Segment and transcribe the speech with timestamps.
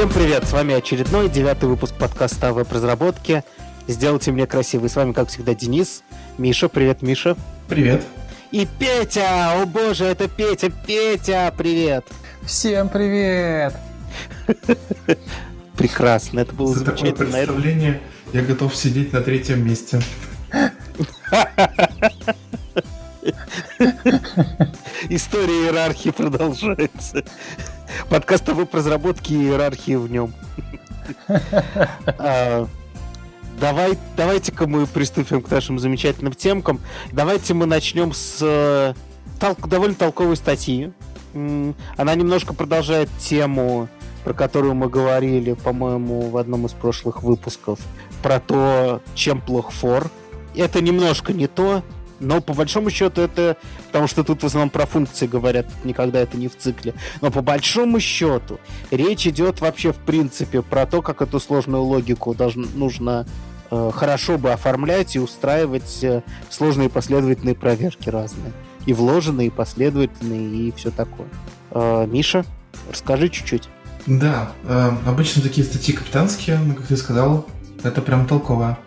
[0.00, 0.48] Всем привет!
[0.48, 3.44] С вами очередной девятый выпуск подкаста о веб-разработке.
[3.86, 4.88] Сделайте мне красивый.
[4.88, 6.04] С вами, как всегда, Денис.
[6.38, 7.36] Миша, привет, Миша.
[7.68, 8.02] Привет.
[8.50, 9.60] И Петя!
[9.60, 10.70] О боже, это Петя!
[10.86, 12.06] Петя, привет!
[12.46, 13.74] Всем привет!
[15.76, 17.32] Прекрасно, это было За такое замечательно.
[17.32, 18.00] представление
[18.32, 20.00] я готов сидеть на третьем месте.
[25.10, 27.22] История иерархии продолжается.
[28.08, 30.32] Подкаст о веб-разработке и иерархии в нем.
[32.18, 32.68] А,
[33.60, 36.80] Давай, давайте-ка мы приступим к нашим замечательным темкам.
[37.12, 38.94] Давайте мы начнем с э,
[39.38, 40.92] тол- довольно толковой статьи.
[41.34, 43.88] Она немножко продолжает тему,
[44.24, 47.78] про которую мы говорили, по-моему, в одном из прошлых выпусков,
[48.22, 50.10] про то, чем плох фор.
[50.56, 51.82] Это немножко не то,
[52.20, 53.56] но по большому счету это...
[53.86, 56.94] Потому что тут в основном про функции говорят, никогда это не в цикле.
[57.20, 62.34] Но по большому счету речь идет вообще в принципе про то, как эту сложную логику
[62.34, 63.26] должно, нужно
[63.70, 68.52] э, хорошо бы оформлять и устраивать э, сложные последовательные проверки разные.
[68.86, 71.28] И вложенные, и последовательные, и все такое.
[71.70, 72.44] Э, Миша,
[72.90, 73.68] расскажи чуть-чуть.
[74.06, 77.46] Да, э, обычно такие статьи капитанские, но, как ты сказал,
[77.82, 78.78] это прям толково.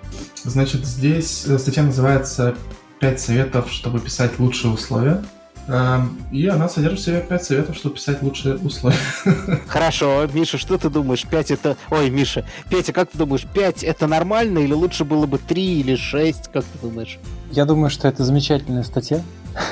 [0.43, 2.55] Значит, здесь э, статья называется
[3.03, 5.23] «5 советов, чтобы писать лучшие условия».
[5.67, 5.99] Э,
[6.31, 8.97] И она содержит в себе 5 советов, чтобы писать лучшие условия.
[9.67, 11.25] Хорошо, Миша, что ты думаешь?
[11.25, 11.77] 5 это...
[11.89, 15.95] Ой, Миша, Петя, как ты думаешь, 5 это нормально или лучше было бы 3 или
[15.95, 16.49] 6?
[16.51, 17.19] Как ты думаешь?
[17.51, 19.21] Я думаю, что это замечательная статья.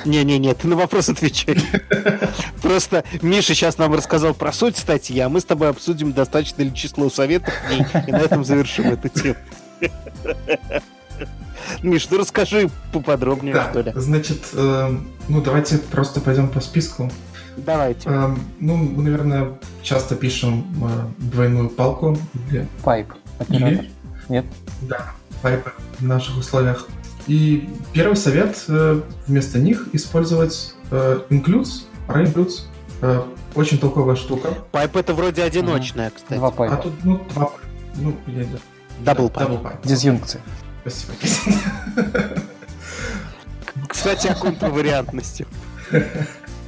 [0.06, 1.58] Не-не-не, ты на вопрос отвечай.
[2.62, 6.74] Просто Миша сейчас нам рассказал про суть статьи, а мы с тобой обсудим достаточно ли
[6.74, 7.54] число советов
[8.08, 9.38] и на этом завершим эту тему.
[11.83, 13.94] Миш, ну расскажи поподробнее, Да, что ли.
[13.95, 14.95] значит, э,
[15.27, 17.11] ну давайте просто пойдем по списку.
[17.58, 18.09] Давайте.
[18.09, 19.52] Э, Ну, мы, наверное,
[19.83, 22.18] часто пишем э, двойную палку
[22.50, 23.13] или Пайп.
[23.40, 23.68] Оператор.
[23.69, 23.91] Или?
[24.29, 24.46] Нет?
[24.81, 26.88] Да, пайпы в наших условиях.
[27.28, 32.62] И первый совет э, вместо них использовать э, includes, includes.
[33.01, 33.22] Э,
[33.56, 34.50] очень толковая штука.
[34.72, 36.38] Pipe это вроде одиночная, кстати.
[36.40, 36.75] Два А pipe а.
[36.78, 37.59] тут, ну, два pipe а.
[37.96, 38.59] Ну, или да.
[39.13, 39.84] Double Да, pipe.
[39.84, 40.41] Дизъюнкция.
[40.81, 42.42] Спасибо, Катя.
[43.88, 45.46] Кстати, о контравариантности.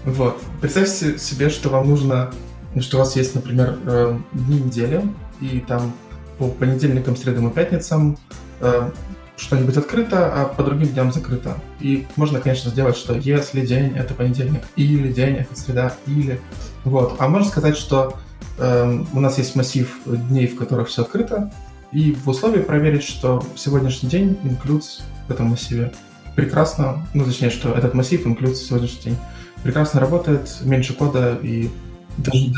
[0.05, 0.41] Вот.
[0.61, 2.31] Представьте себе, что вам нужно,
[2.79, 5.01] что у вас есть, например, э, дни недели,
[5.41, 5.93] и там
[6.37, 8.17] по понедельникам, средам и пятницам
[8.59, 8.91] э,
[9.37, 11.57] что-нибудь открыто, а по другим дням закрыто.
[11.79, 16.39] И можно, конечно, сделать, что если день— это понедельник, или день— это среда, или...
[16.83, 17.15] Вот.
[17.19, 18.17] А можно сказать, что
[18.59, 21.51] э, у нас есть массив дней, в которых все открыто,
[21.93, 25.93] и в условии проверить, что сегодняшний день includes в этом массиве.
[26.35, 29.17] Прекрасно, ну, точнее, что этот массив includes сегодняшний день.
[29.63, 31.69] Прекрасно работает, меньше кода и
[32.17, 32.51] даже-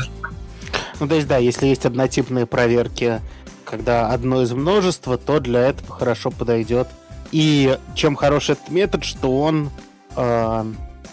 [0.98, 3.20] Ну, то есть, да, если есть однотипные проверки,
[3.64, 6.88] когда одно из множества, то для этого хорошо подойдет.
[7.32, 9.70] И чем хороший этот метод, что он,
[10.16, 10.64] э,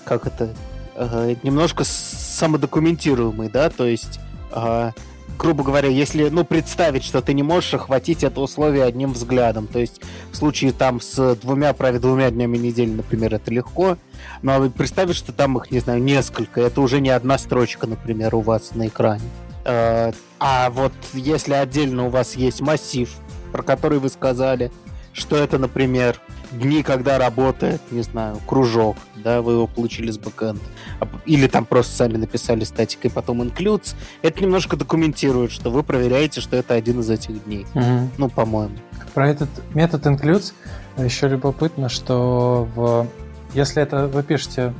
[0.06, 0.54] как это,
[0.96, 4.20] э, немножко самодокументируемый, да, то есть,
[4.52, 4.92] э,
[5.38, 9.80] грубо говоря, если, ну, представить, что ты не можешь охватить это условие одним взглядом, то
[9.80, 10.02] есть
[10.32, 13.98] в случае там с двумя, праве двумя днями недели, например, это легко,
[14.42, 18.36] но вот представить, что там их, не знаю, несколько, это уже не одна строчка, например,
[18.36, 19.24] у вас на экране.
[19.66, 23.10] Э, А вот если отдельно у вас есть массив,
[23.52, 24.72] про который вы сказали,
[25.14, 26.20] что это, например,
[26.54, 30.62] дни, когда работает, не знаю, кружок, да, вы его получили с бэкэнда,
[31.00, 36.42] А или там просто сами написали статикой, потом includes, это немножко документирует, что вы проверяете,
[36.42, 37.66] что это один из этих дней.
[37.74, 38.12] Мгм.
[38.18, 38.76] Ну, по-моему.
[39.14, 40.54] Про этот метод includes
[40.98, 43.08] еще любопытно, что в...
[43.54, 44.74] если это вы пишете,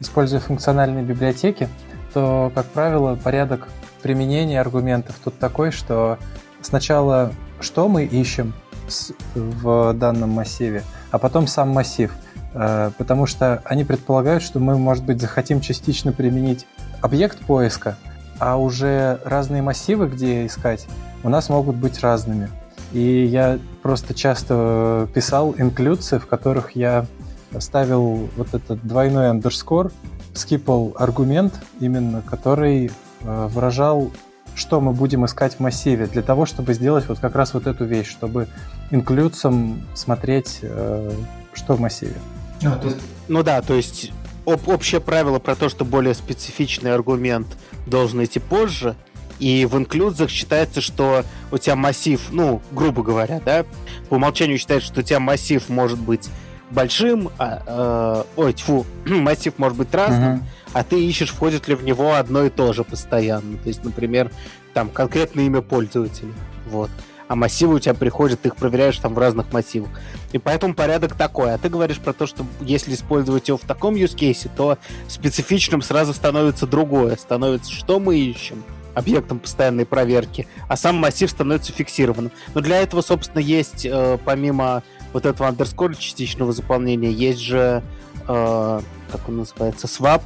[0.00, 1.68] используя функциональные библиотеки,
[2.14, 3.68] то, как правило, порядок
[4.02, 6.18] применения аргументов тут такой, что
[6.62, 8.52] сначала что мы ищем
[9.34, 12.12] в данном массиве, а потом сам массив.
[12.54, 16.66] Э, Потому что они предполагают, что мы, может быть, захотим частично применить
[17.00, 17.96] объект поиска,
[18.38, 20.86] а уже разные массивы, где искать,
[21.22, 22.48] у нас могут быть разными.
[22.92, 27.06] И я просто часто писал инклюдсы, в которых я
[27.58, 29.90] ставил вот этот двойной андерскор,
[30.34, 32.90] скипал аргумент именно, который
[33.20, 34.10] э, выражал,
[34.58, 37.84] что мы будем искать в массиве, для того, чтобы сделать вот как раз вот эту
[37.84, 38.48] вещь, чтобы
[38.90, 41.12] инклюдсом смотреть, э,
[41.54, 42.16] что в массиве.
[42.64, 44.10] А, то есть, Ну да, то есть
[44.44, 47.46] об- общее правило про то, что более специфичный аргумент
[47.86, 48.96] должен идти позже,
[49.38, 53.64] и в инклюзах считается, что у тебя массив, ну, грубо говоря, да,
[54.08, 56.28] по умолчанию считается, что у тебя массив может быть
[56.70, 60.42] большим, а, э, ой, тьфу, массив может быть разным, угу.
[60.72, 63.56] а ты ищешь, входит ли в него одно и то же постоянно.
[63.58, 64.30] То есть, например,
[64.74, 66.32] там конкретное имя пользователя.
[66.66, 66.90] Вот.
[67.28, 69.90] А массивы у тебя приходят, ты их проверяешь там в разных массивах.
[70.32, 71.52] И поэтому порядок такой.
[71.52, 74.78] А ты говоришь про то, что если использовать его в таком use case, то
[75.08, 77.16] специфичным сразу становится другое.
[77.16, 82.32] Становится, что мы ищем объектом постоянной проверки, а сам массив становится фиксированным.
[82.54, 84.82] Но для этого, собственно, есть, э, помимо
[85.12, 87.82] вот этого underscore частичного заполнения, есть же,
[88.26, 90.22] э, как он называется, swap,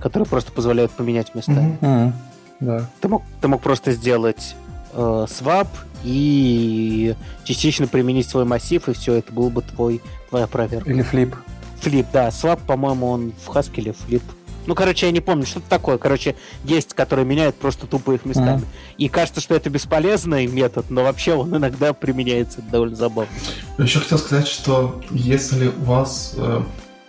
[0.00, 1.78] который просто позволяет поменять местами.
[1.80, 2.12] Mm-hmm.
[2.60, 2.90] Да.
[3.00, 4.54] Ты, мог, ты мог просто сделать
[4.92, 5.68] э, swap
[6.04, 7.14] и
[7.44, 10.90] частично применить свой массив, и все, это был бы твой, твоя проверка.
[10.90, 11.34] Или флип.
[11.80, 12.28] Флип, да.
[12.28, 14.22] Swap, по-моему, он в Haskell флип.
[14.66, 15.98] Ну, короче, я не помню, что-то такое.
[15.98, 18.60] Короче, есть, которые меняют просто тупо их местами.
[18.60, 18.94] Mm-hmm.
[18.98, 23.30] И кажется, что это бесполезный метод, но вообще он иногда применяется это довольно забавно.
[23.78, 26.62] Еще хотел сказать, что если у вас э,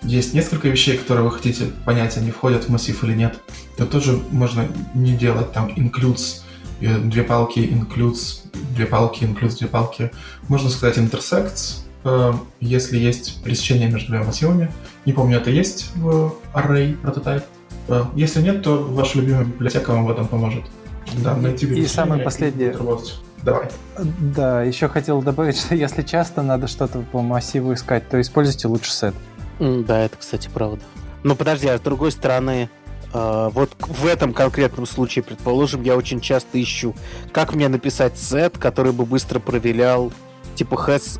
[0.04, 3.40] есть несколько вещей, которые вы хотите понять, они входят в массив или нет,
[3.78, 6.42] то тоже можно не делать там includes
[6.82, 8.42] э, две палки, includes
[8.76, 10.12] две палки, includes две палки.
[10.48, 14.72] Можно сказать intersects, э, если есть пересечение между двумя массивами.
[15.06, 17.44] Не помню, это есть в array прототип.
[17.88, 20.64] Э, если нет, то ваша любимая библиотека вам в этом поможет.
[21.24, 22.76] Да, найти и самое последнее.
[23.44, 23.68] Давай.
[24.36, 28.92] Да, еще хотел добавить, что если часто надо что-то по массиву искать, то используйте лучше
[28.92, 29.16] сет.
[29.60, 30.82] Да, это, кстати, правда.
[31.24, 32.70] Но подожди, а с другой стороны,
[33.14, 36.96] э, вот в этом конкретном случае, предположим, я очень часто ищу,
[37.32, 40.12] как мне написать сет, который бы быстро проверял,
[40.56, 41.20] типа has...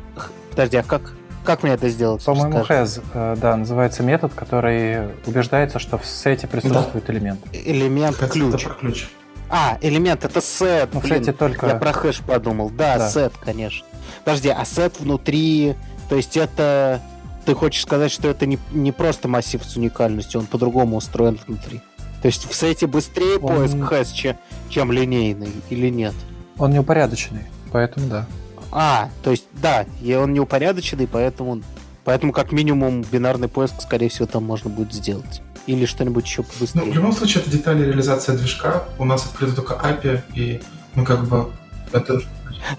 [0.50, 1.15] Подожди, а как?
[1.46, 2.24] Как мне это сделать?
[2.24, 7.12] По-моему, has, э, да, называется метод, который убеждается, что в сете присутствует да.
[7.12, 7.40] элемент.
[7.52, 8.64] Элемент has ключ.
[8.64, 9.06] Это ключ.
[9.48, 10.90] А, элемент это сет.
[10.92, 11.66] Ну, Блин, только...
[11.68, 12.68] Я про хэш подумал.
[12.70, 13.86] Да, да, сет, конечно.
[14.24, 15.76] Подожди, а сет внутри,
[16.08, 17.00] то есть это...
[17.44, 21.80] Ты хочешь сказать, что это не, не просто массив с уникальностью, он по-другому устроен внутри?
[22.22, 23.54] То есть в сете быстрее он...
[23.54, 24.36] поиск хэш, чем,
[24.68, 26.14] чем линейный или нет?
[26.58, 28.26] Он неупорядоченный, поэтому да.
[28.72, 31.62] А, то есть, да, и он неупорядоченный, поэтому,
[32.04, 35.42] поэтому как минимум бинарный поиск, скорее всего, там можно будет сделать.
[35.66, 36.84] Или что-нибудь еще побыстрее.
[36.84, 38.84] Ну, в любом случае, это детали реализации движка.
[38.98, 40.62] У нас открыто только API, и,
[40.94, 41.50] ну, как бы,
[41.92, 42.20] это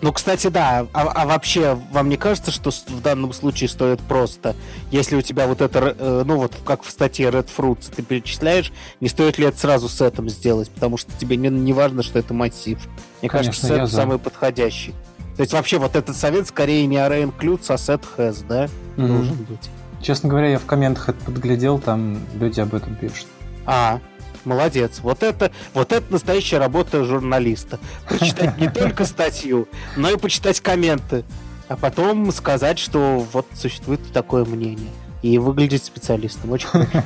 [0.02, 0.88] ну, кстати, да.
[0.94, 4.56] А, а вообще, вам не кажется, что в данном случае стоит просто,
[4.92, 8.72] если у тебя вот это, э, ну вот как в статье Red Fruits ты перечисляешь,
[9.00, 12.20] не стоит ли это сразу с этим сделать, потому что тебе не, не важно, что
[12.20, 12.80] это массив.
[13.22, 14.94] Мне Конечно, кажется, сет самый подходящий.
[15.38, 19.08] То есть вообще вот этот совет скорее не array includes, а set has, да, mm-hmm.
[19.08, 19.70] должен быть.
[20.02, 23.28] Честно говоря, я в комментах это подглядел, там люди об этом пишут.
[23.66, 24.00] А,
[24.46, 25.00] молодец.
[25.04, 27.80] Вот это, вот это настоящая работа журналиста.
[28.08, 31.24] Прочитать не только статью, но и почитать комменты.
[31.68, 34.90] А потом сказать, что вот существует такое мнение.
[35.22, 36.52] И выглядеть специалистом.
[36.52, 37.02] Очень хорошо.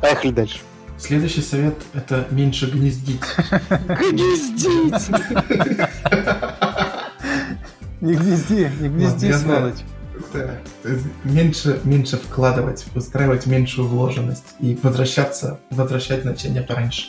[0.00, 0.58] Поехали дальше.
[0.98, 3.20] Следующий совет— это меньше гнездить.
[3.88, 5.10] Гнездить!
[8.00, 9.84] Не гнезди, не гнезди, вот, сволочь.
[10.32, 10.50] Да.
[11.24, 17.06] Меньше, меньше вкладывать, устраивать меньшую вложенность и возвращаться, возвращать значение пораньше.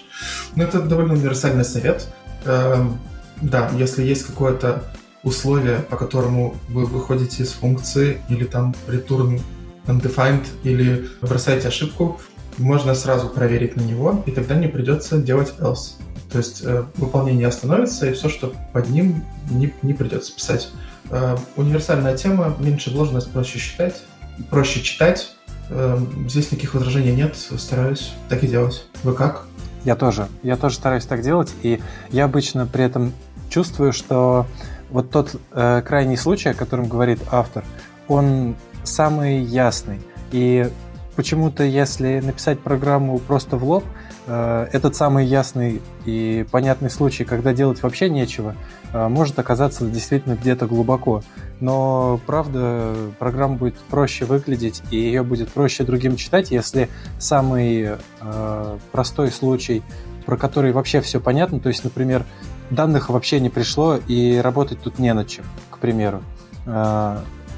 [0.56, 2.07] Ну, это довольно универсальный совет.
[2.45, 3.00] Эм,
[3.41, 4.83] да, если есть какое-то
[5.24, 9.42] условие, по которому вы выходите из функции, или там return
[9.88, 12.19] undefined, или бросаете ошибку,
[12.57, 15.94] можно сразу проверить на него, и тогда не придется делать else.
[16.31, 20.69] То есть э, выполнение остановится, и все, что под ним, не, не придется писать.
[21.09, 24.04] Э, универсальная тема, меньше вложенность, проще считать,
[24.50, 25.31] проще читать.
[25.69, 28.86] Э, здесь никаких возражений нет, стараюсь так и делать.
[29.04, 29.45] Вы как?
[29.86, 30.28] Я тоже.
[30.44, 31.81] Я тоже стараюсь так делать, и
[32.12, 33.14] я обычно при этом
[33.50, 34.45] чувствую, что
[34.90, 37.64] вот тот э, крайний случай, о котором говорит автор,
[38.07, 40.02] он самый ясный.
[40.31, 40.69] И
[41.16, 43.83] почему-то, если написать программу просто в лоб,
[44.31, 48.56] этот самый ясный и понятный случай, когда делать вообще нечего,
[48.94, 51.24] э, может оказаться действительно где-то глубоко.
[51.59, 58.78] Но, правда, программа будет проще выглядеть, и ее будет проще другим читать, если самый э,
[58.92, 59.83] простой случай,
[60.26, 62.26] про который вообще все понятно, то есть, например,
[62.69, 66.21] данных вообще не пришло, и работать тут не над чем, к примеру.
[66.66, 67.18] Э,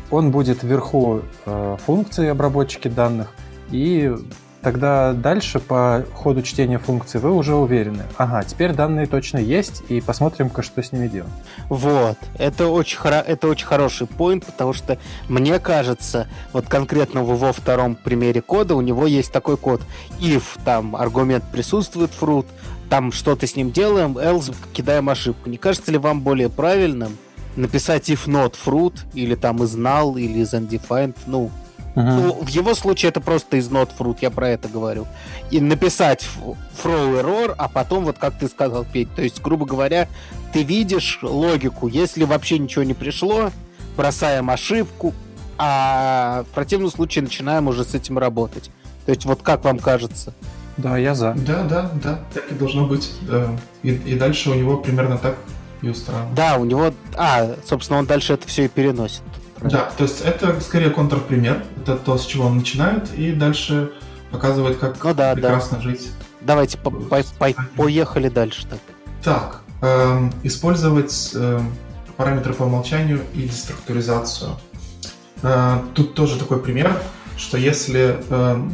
[0.10, 3.34] он будет вверху э, функции обработчики данных,
[3.72, 4.14] и
[4.62, 8.04] тогда дальше по ходу чтения функции вы уже уверены.
[8.18, 11.32] Ага, теперь данные точно есть, и посмотрим-ка, что с ними делать.
[11.70, 17.54] Вот, это очень, хоро- это очень хороший поинт, потому что мне кажется, вот конкретно во
[17.54, 19.82] втором примере кода у него есть такой код.
[20.20, 22.46] If там аргумент присутствует fruit,
[22.90, 25.50] там что-то с ним делаем, else кидаем ошибку.
[25.50, 27.18] Не кажется ли вам более правильным
[27.56, 31.52] написать if not fruit, или там is null, или is undefined, ну,
[31.96, 32.06] Угу.
[32.06, 35.08] Ну, в его случае это просто из not fruit, я про это говорю.
[35.50, 36.28] И написать
[36.84, 40.08] throw error, а потом, вот как ты сказал, Петь, то есть, грубо говоря,
[40.54, 41.88] ты видишь логику.
[41.88, 43.52] Если вообще ничего не пришло,
[43.98, 45.14] бросаем ошибку,
[45.58, 48.72] а в противном случае начинаем уже с этим работать.
[49.06, 50.34] То есть, вот как вам кажется?
[50.78, 51.34] Да, я за.
[51.34, 53.12] Да, да, да, так и должно быть.
[53.22, 53.50] Да.
[53.84, 55.38] И, и дальше у него примерно так
[55.82, 56.34] и устраивает.
[56.34, 56.94] Да, у него...
[57.16, 59.22] А, собственно, он дальше это все и переносит.
[59.62, 61.64] Да, то есть это скорее контрпример.
[61.82, 63.92] Это то, с чего он начинает, и дальше
[64.32, 65.84] показывает, как ну, да, прекрасно да.
[65.84, 66.12] жить.
[66.42, 68.66] Давайте по по по поехали дальше.
[68.68, 68.80] Так,
[69.24, 71.60] так э, использовать э,
[72.18, 74.52] параметры по умолчанию и деструктуризацию.
[75.44, 77.00] Э, тут тоже такой пример,
[77.38, 78.70] что если, э,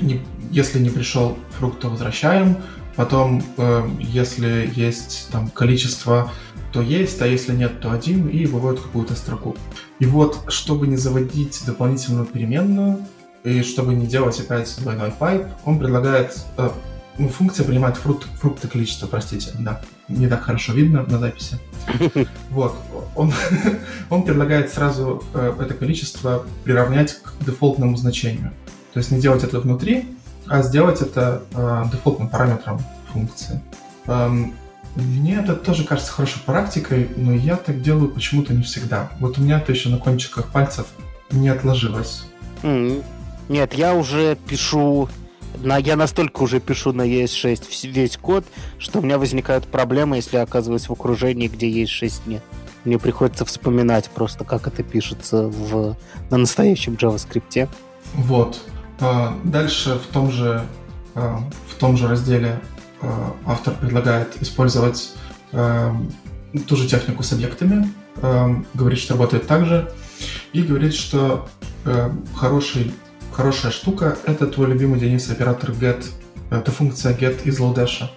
[0.00, 2.58] не, если не пришел фрукт, то возвращаем.
[2.94, 6.30] Потом, э, если есть там количество
[6.72, 9.56] то есть, а если нет, то один, и выводит какую-то строку.
[9.98, 13.04] И вот, чтобы не заводить дополнительную переменную,
[13.44, 16.38] и чтобы не делать опять двойной пайп, он предлагает...
[16.56, 16.70] Э,
[17.18, 19.80] ну, функция принимает фрукт, фрукты количество, простите, да.
[20.08, 21.58] Не так хорошо видно на записи.
[22.50, 22.76] Вот.
[23.16, 23.32] Он,
[24.10, 28.52] он предлагает сразу э, это количество приравнять к дефолтному значению.
[28.92, 30.06] То есть не делать это внутри,
[30.46, 32.80] а сделать это э, дефолтным параметром
[33.12, 33.60] функции.
[34.06, 34.54] Эм,
[34.98, 39.10] мне это тоже кажется хорошей практикой, но я так делаю почему-то не всегда.
[39.20, 40.86] Вот у меня это еще на кончиках пальцев
[41.30, 42.24] не отложилось.
[42.62, 43.04] Mm.
[43.48, 45.08] Нет, я уже пишу
[45.62, 48.44] на, я настолько уже пишу на ES6 весь код,
[48.78, 52.42] что у меня возникают проблемы, если я оказываюсь в окружении, где ES6 нет.
[52.84, 55.96] Мне приходится вспоминать просто, как это пишется в,
[56.30, 57.68] на настоящем JavaScript.
[58.14, 58.60] Вот.
[59.00, 60.64] А, дальше в том же,
[61.14, 62.60] а, в том же разделе
[63.46, 65.14] автор предлагает использовать
[65.52, 65.92] э,
[66.66, 69.92] ту же технику с объектами, э, говорит, что работает так же,
[70.52, 71.48] и говорит, что
[72.34, 72.92] хороший,
[73.32, 76.04] хорошая штука— это твой любимый, Денис, оператор get,
[76.50, 78.08] это функция get из Lodash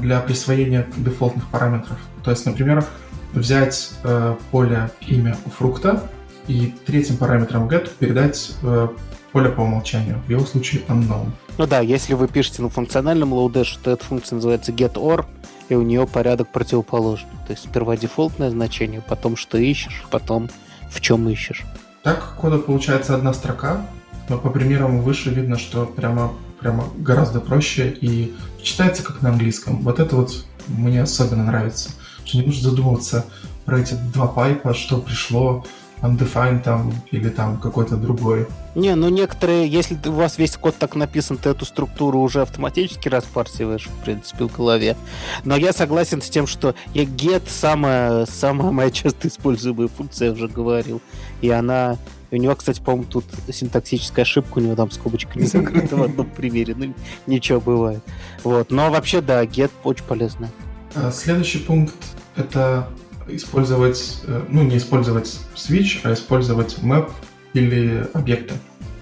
[0.00, 1.98] для присвоения дефолтных параметров.
[2.24, 2.84] То есть, например,
[3.32, 3.90] взять
[4.52, 6.08] поле имя фрукта
[6.46, 8.54] и третьим параметром get передать
[9.36, 11.28] поле по умолчанию, в его случае unknown.
[11.58, 15.26] Ну да, если вы пишете на функциональном lodash, то эта функция называется getOr,
[15.68, 17.28] и у нее порядок противоположный.
[17.46, 20.48] То есть сперва дефолтное значение, потом что ищешь, потом
[20.90, 21.66] в чем ищешь.
[22.02, 23.86] Так кода получается одна строка,
[24.30, 29.82] но по примерам выше видно, что прямо, прямо гораздо проще и читается как на английском.
[29.82, 31.90] Вот это вот мне особенно нравится,
[32.24, 33.26] что не нужно задумываться
[33.66, 35.64] про эти два пайпа, что пришло,
[36.02, 38.46] undefined там или там какой-то другой.
[38.74, 43.08] Не, ну некоторые, если у вас весь код так написан, ты эту структуру уже автоматически
[43.08, 44.96] распарсиваешь, в принципе, в голове.
[45.44, 50.32] Но я согласен с тем, что я get самая, самая моя часто используемая функция, я
[50.32, 51.00] уже говорил.
[51.40, 51.96] И она...
[52.32, 56.28] У него, кстати, по-моему, тут синтаксическая ошибка, у него там скобочка не закрыта в одном
[56.28, 56.74] примере.
[56.76, 56.92] Ну,
[57.26, 58.02] ничего бывает.
[58.42, 58.70] Вот.
[58.70, 60.50] Но вообще, да, get очень полезно.
[60.94, 61.94] А, следующий пункт—
[62.36, 62.88] это
[63.28, 67.10] использовать, э, ну не использовать switch, а использовать map
[67.52, 68.54] или объекты.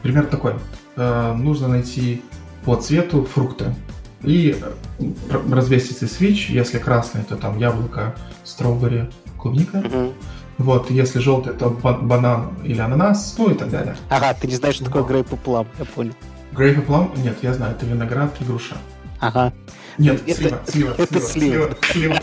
[0.03, 0.55] Пример такой.
[0.97, 2.23] Э, нужно найти
[2.65, 3.75] по цвету фрукты
[4.23, 6.53] и э, развесить switch.
[6.53, 8.15] Если красный, то там яблоко,
[8.45, 9.79] стробери, клубника.
[9.79, 10.13] Mm-hmm.
[10.59, 13.97] Вот, если желтый, то банан или ананас, ну и так далее.
[14.09, 16.13] Ага, ты не знаешь, что такое грейп плам, я понял.
[16.53, 17.13] Грейп плам?
[17.17, 18.77] Нет, я знаю, это виноград и груша.
[19.25, 19.53] Ага.
[19.97, 21.79] Нет, это, слива, слива, это слива.
[21.91, 22.21] слива.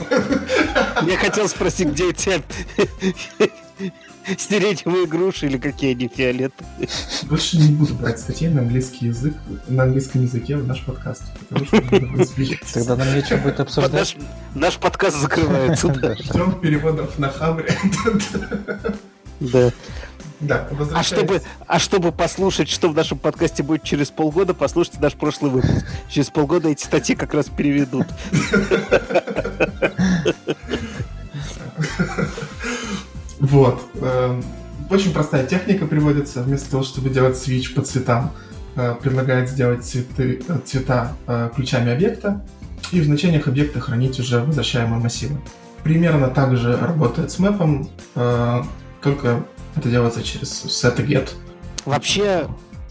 [1.09, 2.43] Я хотел спросить, где эти
[4.37, 6.89] сиреневые груши или какие они фиолетовые.
[7.23, 9.33] Больше не буду брать статей на английский язык,
[9.67, 11.81] на английском языке в наш подкаст, потому что
[12.73, 14.15] Тогда нам нечего будет обсуждать.
[14.53, 15.91] Наш подкаст закрывается.
[15.91, 17.75] Ждем переводов на Хабре.
[19.39, 19.71] Да.
[20.41, 25.13] Да, а чтобы, а чтобы послушать, что в нашем подкасте будет через полгода, послушайте наш
[25.13, 25.85] прошлый выпуск.
[26.09, 28.07] Через полгода эти статьи как раз переведут.
[33.39, 33.81] Вот.
[34.01, 34.43] Эм,
[34.91, 36.43] очень простая техника приводится.
[36.43, 38.31] Вместо того, чтобы делать свич по цветам,
[38.75, 42.45] э, предлагает сделать цветы, э, цвета э, ключами объекта
[42.91, 45.37] и в значениях объекта хранить уже возвращаемые массивы.
[45.83, 47.89] Примерно так же работает с мэпом,
[49.01, 49.43] только
[49.75, 51.29] это делается через set get.
[51.85, 52.47] Вообще,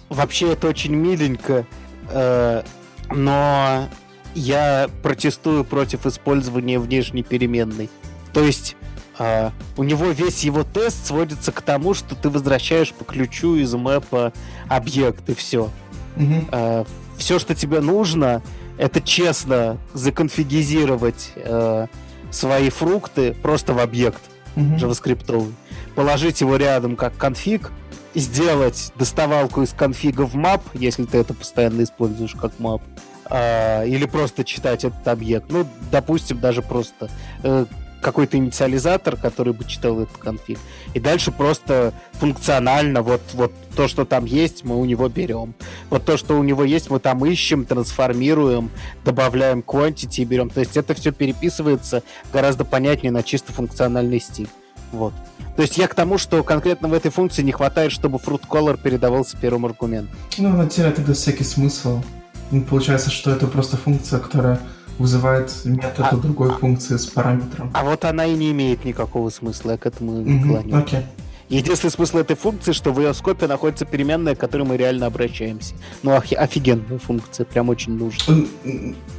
[0.08, 1.66] вообще это очень миленько,
[2.08, 2.62] э,
[3.10, 3.88] но
[4.34, 7.90] я протестую против использования внешней переменной.
[8.32, 8.76] То есть
[9.18, 13.72] э, у него весь его тест сводится к тому, что ты возвращаешь по ключу из
[13.74, 14.32] мэпа
[14.68, 15.70] объект и все.
[16.16, 16.48] Угу.
[16.52, 16.84] Э,
[17.16, 18.42] все, что тебе нужно,
[18.78, 21.86] это честно законфигизировать э,
[22.30, 24.22] свои фрукты просто в объект
[24.56, 24.76] угу.
[24.76, 25.52] JavaScript.
[25.94, 27.70] Положить его рядом как конфиг,
[28.14, 32.82] сделать доставалку из конфига в map, если ты это постоянно используешь как map,
[33.30, 35.46] э, или просто читать этот объект.
[35.50, 37.08] Ну, допустим, даже просто
[37.42, 37.66] э,
[38.00, 40.58] какой-то инициализатор, который бы читал этот конфиг.
[40.94, 45.54] И дальше просто функционально вот, вот то, что там есть, мы у него берем.
[45.90, 48.70] Вот то, что у него есть, мы там ищем, трансформируем,
[49.04, 50.50] добавляем quantity и берем.
[50.50, 54.48] То есть это все переписывается гораздо понятнее на чисто функциональный стиль.
[54.92, 55.12] Вот.
[55.56, 58.80] То есть я к тому, что конкретно в этой функции не хватает, чтобы fruit color
[58.80, 60.16] передавался первым аргументом.
[60.38, 62.02] Ну, она теряет тогда всякий смысл.
[62.50, 64.60] Ну, получается, что это просто функция, которая
[64.98, 67.70] вызывает метод а, другой функции с параметром.
[67.72, 70.76] А вот она и не имеет никакого смысла, я к этому не клоню.
[70.76, 71.00] Окей.
[71.50, 75.74] Единственный смысл этой функции, что в ее скопе находится переменная, к которой мы реально обращаемся.
[76.04, 78.46] Ну, офи- офигенная функция, прям очень нужна.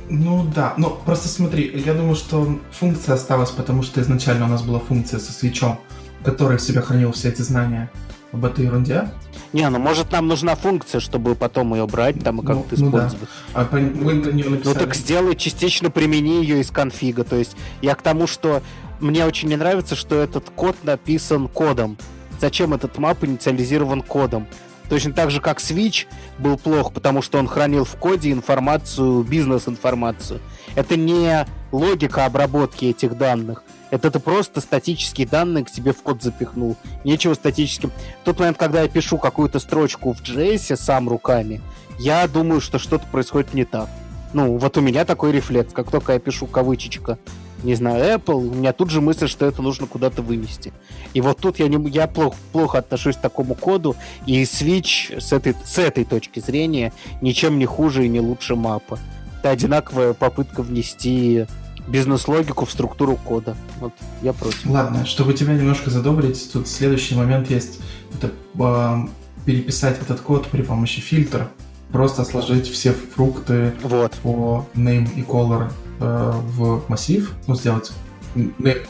[0.10, 4.62] Ну да, но просто смотри, я думаю, что функция осталась, потому что изначально у нас
[4.62, 5.80] была функция со свечом,
[6.24, 7.92] который в себе хранил все эти знания
[8.32, 9.10] об этой ерунде.
[9.52, 13.20] Не, ну может нам нужна функция, чтобы потом ее брать там и как-то ну, использовать.
[13.22, 13.68] Ну, да.
[13.72, 17.26] а, мы не ну так сделай частично примени ее из конфига.
[17.26, 18.62] То есть я к тому, что
[19.02, 21.98] мне очень не нравится, что этот код написан кодом.
[22.42, 24.48] Зачем этот мап инициализирован кодом?
[24.90, 26.08] Точно так же, как Switch
[26.40, 30.42] был плох, потому что он хранил в коде информацию, бизнес-информацию.
[30.76, 33.64] Это не логика обработки этих данных.
[33.92, 36.78] Это ты просто статические данные к себе в код запихнул.
[37.04, 37.92] Нечего статическим.
[38.22, 41.62] В тот момент, когда я пишу какую-то строчку в JS сам руками,
[42.00, 43.88] я думаю, что что-то происходит не так.
[44.34, 45.74] Ну, вот у меня такой рефлекс.
[45.74, 47.20] Как только я пишу кавычечка,
[47.64, 50.74] не знаю, Apple, у меня тут же мысль, что это нужно куда-то вынести.
[51.14, 55.32] И вот тут я, не, я плохо, плохо отношусь к такому коду, и Switch с
[55.32, 59.00] этой, с этой точки зрения ничем не хуже и не лучше мапа.
[59.40, 61.46] Это одинаковая попытка внести
[61.88, 63.56] бизнес-логику в структуру кода.
[63.80, 64.66] Вот я против.
[64.68, 67.80] Ладно, чтобы тебя немножко задобрить, тут следующий момент есть.
[68.14, 69.08] Это э,
[69.46, 71.50] переписать этот код при помощи фильтра.
[71.92, 74.14] Просто сложить все фрукты вот.
[74.24, 77.92] по name и color э, в массив, ну, сделать
[78.36, 78.86] name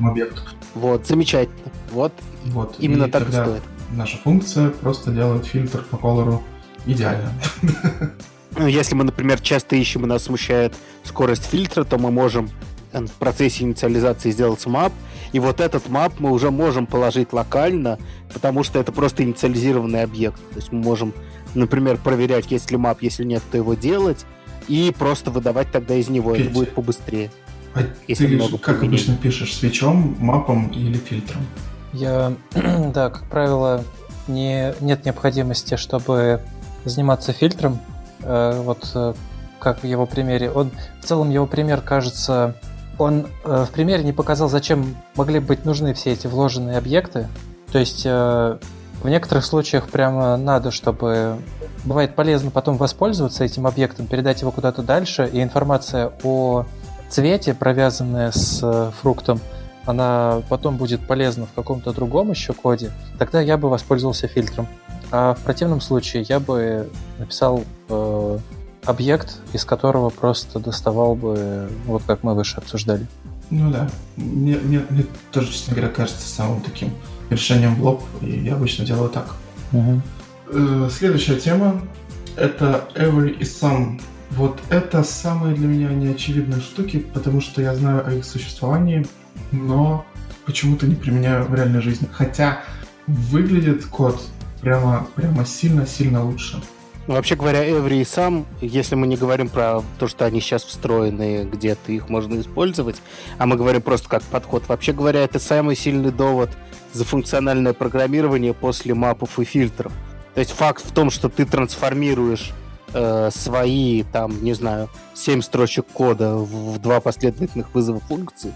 [0.00, 0.40] объекту.
[0.74, 1.70] Вот, замечательно.
[1.90, 2.12] Вот,
[2.46, 2.76] вот.
[2.78, 3.62] именно и так и стоит.
[3.90, 6.42] Наша функция просто делает фильтр по колору
[6.86, 7.32] идеально.
[8.54, 12.50] Ну, если мы, например, часто ищем и нас смущает скорость фильтра, то мы можем
[12.92, 14.92] э, в процессе инициализации сделать map,
[15.32, 17.98] и вот этот map мы уже можем положить локально,
[18.32, 20.36] потому что это просто инициализированный объект.
[20.50, 21.14] То есть мы можем,
[21.54, 24.26] например, проверять, есть ли map, если нет, то его делать,
[24.68, 26.32] и просто выдавать тогда из него.
[26.32, 27.30] Петя, это будет побыстрее.
[27.74, 28.88] А если ты много как применений.
[28.88, 31.42] обычно пишешь, свечом, мапом или фильтром?
[31.92, 33.84] Я, да, как правило,
[34.28, 36.40] не, нет необходимости, чтобы
[36.84, 37.80] заниматься фильтром,
[38.22, 39.14] Э, вот э,
[39.58, 40.50] как в его примере.
[40.50, 40.70] Он,
[41.00, 42.56] в целом его пример кажется,
[42.98, 47.28] он э, в примере не показал, зачем могли быть нужны все эти вложенные объекты.
[47.70, 48.06] То есть
[49.02, 51.38] в некоторых случаях прямо надо, чтобы
[51.84, 56.64] бывает полезно потом воспользоваться этим объектом, передать его куда-то дальше, и информация о
[57.08, 59.40] цвете, провязанная с фруктом,
[59.84, 64.68] она потом будет полезна в каком-то другом еще коде, тогда я бы воспользовался фильтром.
[65.10, 66.88] А в противном случае я бы
[67.18, 68.38] написал э,
[68.84, 73.06] объект, из которого просто доставал бы, вот как мы выше обсуждали.
[73.50, 73.90] Ну да.
[74.16, 76.94] Мне, мне, мне тоже, честно говоря, кажется самым таким
[77.32, 79.34] решением в лоб, и я обычно делаю так.
[79.72, 80.90] Угу.
[80.90, 81.80] Следующая тема—
[82.36, 84.00] это every и some.
[84.30, 89.06] Вот это самые для меня неочевидные штуки, потому что я знаю о их существовании,
[89.50, 90.04] но
[90.46, 92.08] почему-то не применяю в реальной жизни.
[92.10, 92.60] Хотя
[93.06, 94.22] выглядит код
[94.60, 96.62] прямо, прямо сильно-сильно лучше.
[97.08, 101.48] Ну, вообще говоря, Every сам, если мы не говорим про то, что они сейчас встроены,
[101.50, 103.02] где-то их можно использовать,
[103.38, 106.50] а мы говорим просто как подход, вообще говоря, это самый сильный довод
[106.92, 109.92] за функциональное программирование после мапов и фильтров.
[110.34, 112.52] То есть факт в том, что ты трансформируешь
[112.94, 118.52] э, свои, там, не знаю, 7 строчек кода в, в два последовательных вызова функций.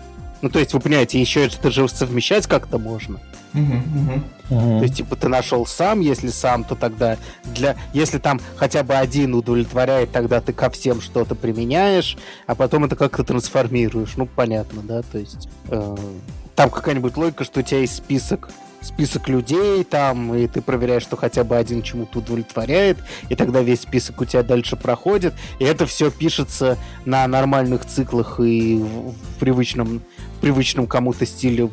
[0.47, 3.19] Ну, то есть, вы понимаете, еще это же совмещать как-то можно.
[4.49, 7.75] То есть, типа, ты нашел сам, если сам, то тогда для...
[7.93, 12.95] Если там хотя бы один удовлетворяет, тогда ты ко всем что-то применяешь, а потом это
[12.95, 14.17] как-то трансформируешь.
[14.17, 15.49] Ну, понятно, да, то есть...
[15.69, 15.97] Э,
[16.55, 18.49] там какая-нибудь логика, что у тебя есть список
[18.87, 23.83] список людей там, и ты проверяешь, что хотя бы один чему-то удовлетворяет, и тогда весь
[23.83, 29.39] список у тебя дальше проходит, и это все пишется на нормальных циклах и в, в
[29.39, 30.03] привычном,
[30.41, 31.71] привычном кому-то стиле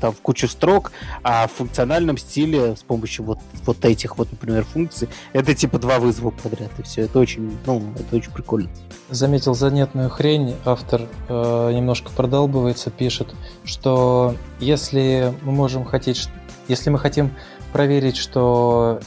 [0.00, 4.64] там в кучу строк, а в функциональном стиле с помощью вот, вот этих вот, например,
[4.64, 7.02] функций, это типа два вызова подряд, и все.
[7.02, 8.70] Это очень, ну, это очень прикольно.
[9.10, 16.28] Заметил занятную хрень, автор э, немножко продолбывается, пишет, что если мы можем хотеть,
[16.68, 17.30] если мы хотим
[17.72, 19.00] проверить, что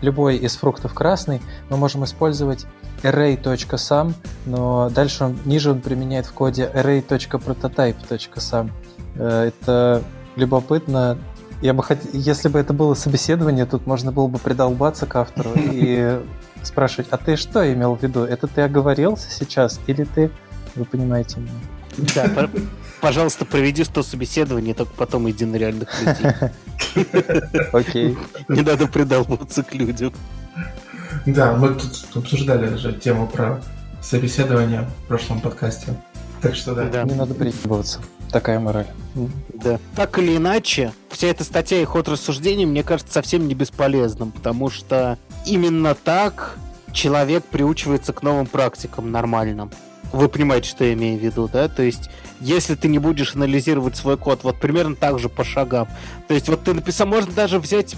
[0.00, 1.40] любой из фруктов красный,
[1.70, 2.66] мы можем использовать
[3.02, 4.14] array.sum,
[4.46, 8.70] но дальше он, ниже он применяет в коде array.prototype.sum.
[9.16, 10.02] Э, это
[10.36, 11.18] любопытно.
[11.60, 11.98] Я бы хот...
[12.12, 16.20] Если бы это было собеседование, тут можно было бы придолбаться к автору и
[16.62, 18.24] спрашивать, а ты что имел в виду?
[18.24, 20.30] Это ты оговорился сейчас или ты...
[20.74, 21.52] Вы понимаете меня?
[22.14, 22.48] Да,
[23.00, 26.50] пожалуйста, проведи 100 собеседований, только потом иди на реальных людей.
[27.72, 28.16] Окей.
[28.48, 30.12] Не надо придолбаться к людям.
[31.26, 33.62] Да, мы тут обсуждали же тему про
[34.00, 35.94] собеседование в прошлом подкасте.
[36.40, 36.84] Так что да.
[36.84, 37.02] да.
[37.04, 38.00] Не надо прикидываться.
[38.30, 38.86] Такая мораль.
[39.62, 39.78] Да.
[39.94, 44.70] Так или иначе, вся эта статья и ход рассуждений, мне кажется, совсем не бесполезным, потому
[44.70, 46.56] что именно так
[46.92, 49.70] человек приучивается к новым практикам нормальным.
[50.12, 51.68] Вы понимаете, что я имею в виду, да?
[51.68, 55.88] То есть, если ты не будешь анализировать свой код, вот примерно так же по шагам.
[56.28, 57.96] То есть, вот ты написал, можно даже взять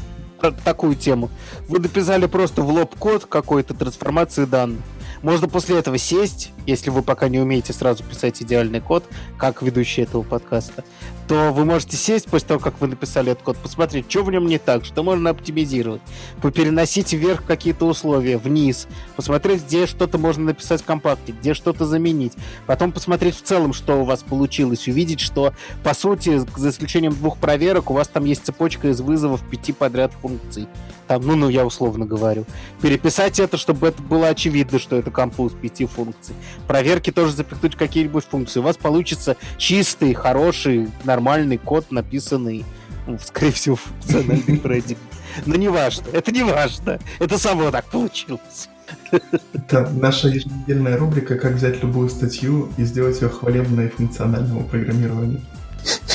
[0.65, 1.31] такую тему.
[1.69, 4.81] Вы написали просто в лоб код какой-то трансформации данных.
[5.23, 9.05] Можно после этого сесть, если вы пока не умеете сразу писать идеальный код,
[9.39, 10.85] как ведущий этого подкаста,
[11.29, 14.47] то вы можете сесть после того, как вы написали этот код, посмотреть, что в нем
[14.47, 16.03] не так, что можно оптимизировать,
[16.43, 22.33] попереносить вверх какие-то условия, вниз, посмотреть, где что-то можно написать компактнее, где что-то заменить,
[22.67, 27.39] потом посмотреть в целом, что у вас получилось, увидеть, что, по сути, за исключением двух
[27.39, 30.69] проверок, у вас там есть цепочка из вызовов пяти подряд функций
[31.07, 32.45] там, ну, ну, я условно говорю,
[32.81, 36.35] переписать это, чтобы это было очевидно, что это композ пяти функций.
[36.67, 38.61] Проверки тоже запихнуть какие-нибудь функции.
[38.61, 42.65] У вас получится чистый, хороший, нормальный код, написанный,
[43.07, 44.99] ну, скорее всего, функциональный предик.
[45.47, 46.99] Но не важно, это не важно.
[47.19, 48.69] Это само так получилось.
[49.53, 55.41] Это наша еженедельная рубрика «Как взять любую статью и сделать ее хвалебной функциональному программированию».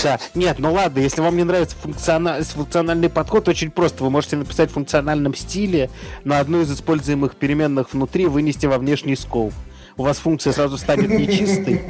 [0.03, 2.43] Да, нет, ну ладно, если вам не нравится функциональ...
[2.43, 4.03] функциональный подход, очень просто.
[4.03, 5.89] Вы можете написать в функциональном стиле
[6.23, 9.53] на одну из используемых переменных внутри вынести во внешний скоп
[9.99, 11.81] у вас функция сразу станет нечистой.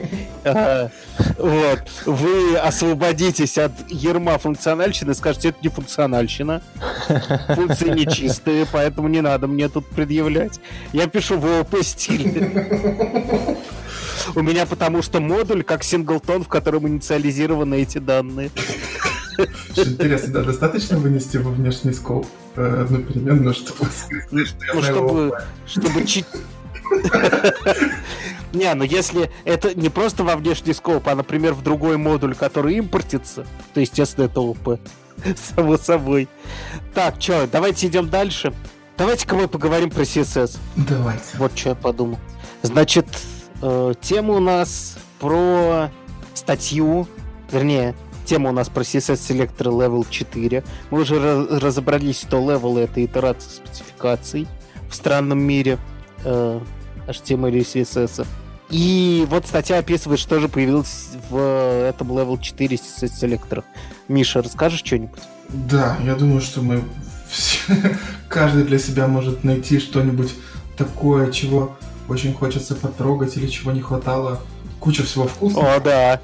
[1.38, 1.80] Вот.
[2.08, 6.63] Вы освободитесь от ерма функциональщины, скажете, это не функциональщина.
[7.50, 10.60] Функции нечистые, поэтому не надо мне тут предъявлять.
[10.91, 12.65] Я пишу в ООП стиле.
[14.36, 18.50] У меня потому что модуль как синглтон, в котором инициализированы эти данные.
[19.76, 23.88] Интересно, да, достаточно вынести во внешний скоп э, одну переменную, чтобы...
[24.32, 24.45] Ну,
[24.82, 25.32] чтобы,
[25.65, 26.06] чтобы
[28.54, 32.75] Не, ну если это не просто во внешний скоп, а, например, в другой модуль, который
[32.75, 34.80] импортится, то, естественно, это ОП.
[35.56, 36.28] Само собой.
[36.93, 38.54] Так, что, давайте идем дальше.
[38.97, 40.58] Давайте-ка мы поговорим про CSS.
[40.75, 41.38] Давайте.
[41.38, 42.17] Вот что я подумал.
[42.63, 43.06] Значит,
[43.62, 45.89] Э, тема у нас про
[46.34, 47.08] статью,
[47.52, 50.63] вернее, тема у нас про CSS Selector Level 4.
[50.91, 54.47] Мы уже разобрались, что level это итерация спецификаций
[54.89, 55.78] в странном мире
[56.23, 56.60] э,
[57.10, 58.26] HTML и CSS.
[58.69, 63.65] И вот статья описывает, что же появилось в этом Level 4 CSS селекторах.
[64.08, 65.19] Миша, расскажешь что-нибудь?
[65.50, 66.84] Да, я думаю, что мы
[67.30, 67.74] все,
[68.30, 70.34] каждый для себя может найти что-нибудь
[70.78, 74.41] такое, чего очень хочется потрогать или чего не хватало.
[74.80, 75.76] Куча всего вкусного.
[75.76, 76.22] О, да.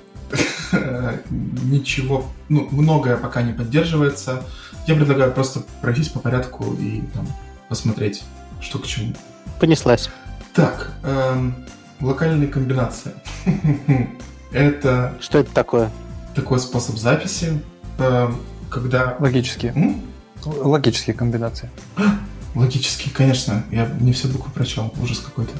[1.30, 4.44] Ничего, ну, многое пока не поддерживается.
[4.88, 7.28] Я предлагаю просто пройтись по порядку и там
[7.70, 8.24] посмотреть,
[8.62, 9.14] что к чему.
[9.60, 10.10] Понеслась.
[10.56, 11.54] Так, эм,
[12.00, 13.12] локальные комбинации.
[14.54, 15.14] это...
[15.20, 15.92] Что это такое?
[16.34, 17.62] Такой способ записи,
[17.98, 18.38] эм,
[18.70, 19.18] когда...
[19.20, 19.74] Логические.
[19.76, 20.02] М?
[20.46, 21.70] Логические комбинации.
[22.56, 23.66] Логические, конечно.
[23.70, 24.94] Я не все буквы прочел.
[25.02, 25.52] Ужас какой-то.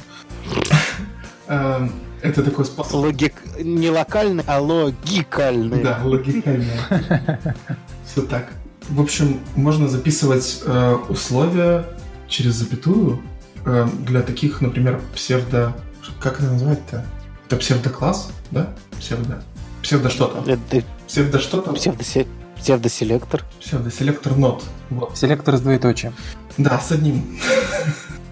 [1.48, 2.94] Эм, это такой способ...
[2.94, 3.34] Логик...
[3.58, 5.82] Не локальный, а логикальный.
[5.82, 6.72] Да, логикальный.
[8.06, 8.48] Все так.
[8.88, 11.84] В общем, можно записывать э, условия
[12.28, 13.20] через запятую
[13.66, 15.74] э, для таких, например, псевдо...
[16.20, 17.04] Как это называть-то?
[17.46, 18.74] Это псевдокласс, да?
[18.98, 19.42] Псевдо...
[19.82, 20.50] Псевдо что-то.
[20.50, 20.84] Это...
[21.06, 21.72] Псевдо что-то?
[21.72, 22.26] Псевдосе...
[22.56, 23.44] Псевдоселектор.
[23.60, 24.64] Псевдоселектор нот.
[24.90, 25.16] Вот.
[25.16, 26.14] Селектор с двоеточием.
[26.56, 27.38] Да, с одним.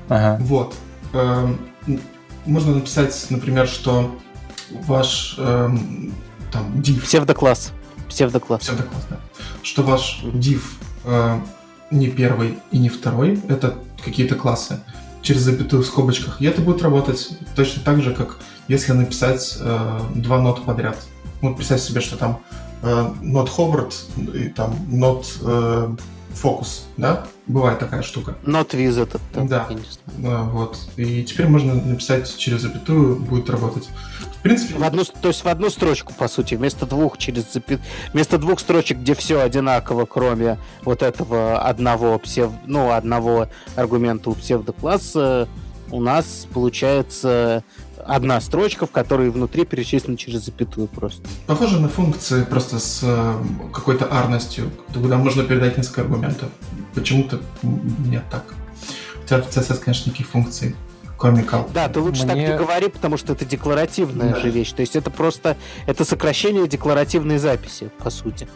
[0.08, 0.38] Ага.
[0.44, 0.74] Вот.
[1.12, 1.60] Эм,
[2.46, 4.18] можно написать, например, что
[4.70, 6.14] ваш эм,
[6.50, 7.02] там div...
[7.02, 7.72] Псевдокласс.
[8.08, 8.62] Псевдокласс.
[8.62, 9.20] Псевдокласс, да.
[9.62, 10.62] Что ваш div
[11.04, 11.40] э,
[11.90, 14.80] не первый и не второй, это какие-то классы
[15.24, 16.40] через запятую в скобочках.
[16.40, 20.98] И это будет работать точно так же, как если написать э, два нота подряд.
[21.40, 22.40] Вот представь себе, что там
[22.82, 22.86] э,
[23.22, 23.92] not hovered
[24.36, 25.96] и там not э,
[26.34, 27.26] focus, да?
[27.46, 28.36] Бывает такая штука.
[28.44, 29.20] Not visited.
[29.32, 29.66] там, Да.
[29.70, 29.82] я не
[30.18, 30.38] знаю.
[30.38, 30.78] А, вот.
[30.96, 33.88] И теперь можно написать через запятую, будет работать.
[34.38, 37.80] В принципе, В одну, то есть в одну строчку, по сути, вместо двух через запи-
[38.12, 42.50] вместо двух строчек, где все одинаково, кроме вот этого одного псев...
[42.66, 45.48] ну, одного аргумента у псевдокласса,
[45.90, 47.62] у нас получается
[48.06, 51.22] одна строчка, в которой внутри перечислена через запятую просто.
[51.46, 53.34] похоже на функции просто с э,
[53.72, 56.48] какой-то арностью, куда можно передать несколько аргументов.
[56.94, 58.44] Почему-то нет так.
[59.22, 60.76] Хотя в CSS, конечно, никаких функций,
[61.16, 61.70] кроме call.
[61.72, 64.40] Да, ты лучше так Мне- не говори, потому что это декларативная Да.
[64.40, 64.72] же вещь.
[64.72, 68.46] То есть это просто это сокращение декларативной записи, по сути.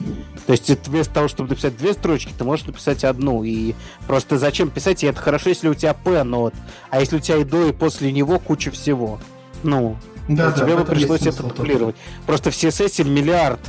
[0.46, 3.42] То есть это вместо того, чтобы написать две строчки, ты можешь написать одну.
[3.44, 3.74] И
[4.06, 5.02] просто зачем писать?
[5.04, 6.52] И это хорошо, если у тебя P нот,
[6.90, 9.18] а если у тебя и до, и после него куча всего.
[9.62, 9.96] Ну,
[10.28, 11.54] Да, да, тебе бы пришлось это смысл тоже.
[11.56, 11.96] дублировать.
[12.26, 13.60] Просто в CSS миллиард.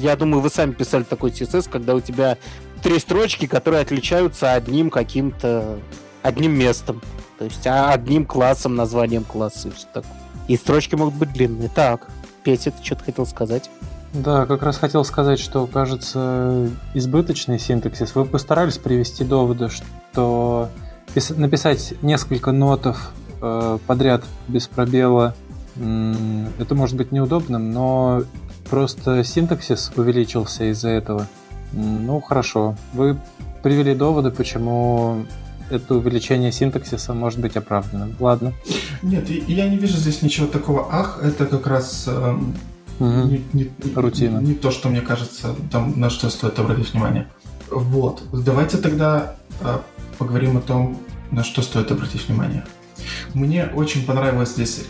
[0.00, 2.36] Я думаю, вы сами писали такой CSS, когда у тебя
[2.82, 5.78] три строчки, которые отличаются одним каким-то
[6.22, 7.00] одним местом.
[7.38, 10.12] То есть а, одним классом, названием класса и все такое.
[10.48, 11.68] И строчки могут быть длинные.
[11.68, 12.08] Так,
[12.44, 13.70] Петя, ты что-то хотел сказать?
[14.12, 18.14] Да, как раз хотел сказать, что кажется избыточный синтаксис.
[18.14, 20.68] Вы постарались привести доводы, что
[21.14, 25.34] пис- написать несколько нотов э, подряд без пробела
[26.58, 28.24] это может быть неудобным, но
[28.68, 31.26] просто синтаксис увеличился из-за этого.
[31.72, 32.76] Ну, хорошо.
[32.92, 33.18] Вы
[33.62, 35.24] привели доводы, почему
[35.70, 38.14] это увеличение синтаксиса может быть оправданным.
[38.20, 38.52] Ладно.
[39.02, 40.88] Нет, я не вижу здесь ничего такого.
[40.90, 42.06] Ах, это как раз
[42.98, 43.28] Мгм.
[43.30, 44.38] не, не- не- Рутина.
[44.40, 47.28] не то, что мне кажется, там, на что стоит обратить внимание.
[47.70, 48.22] Вот.
[48.32, 49.78] Давайте тогда э,
[50.18, 50.98] поговорим о том,
[51.30, 52.64] на что стоит обратить внимание.
[53.34, 54.84] Мне очень понравилось здесь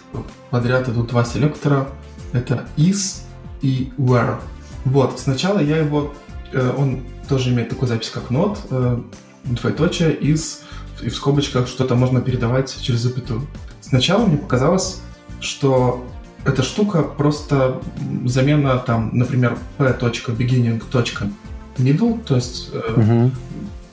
[0.51, 1.89] подряд идут два селектора.
[2.33, 3.23] Это is
[3.61, 4.39] и where.
[4.85, 6.13] Вот, сначала я его...
[6.53, 9.01] э, он тоже имеет такую запись, как not, э,
[9.45, 10.61] двоеточие, is,
[11.03, 13.47] и в скобочках что-то можно передавать через запятую.
[13.81, 15.01] Сначала мне показалось,
[15.41, 16.05] что
[16.45, 17.81] эта штука просто
[18.25, 23.33] замена там, например, p.beginning.middle, то есть э, Мгм.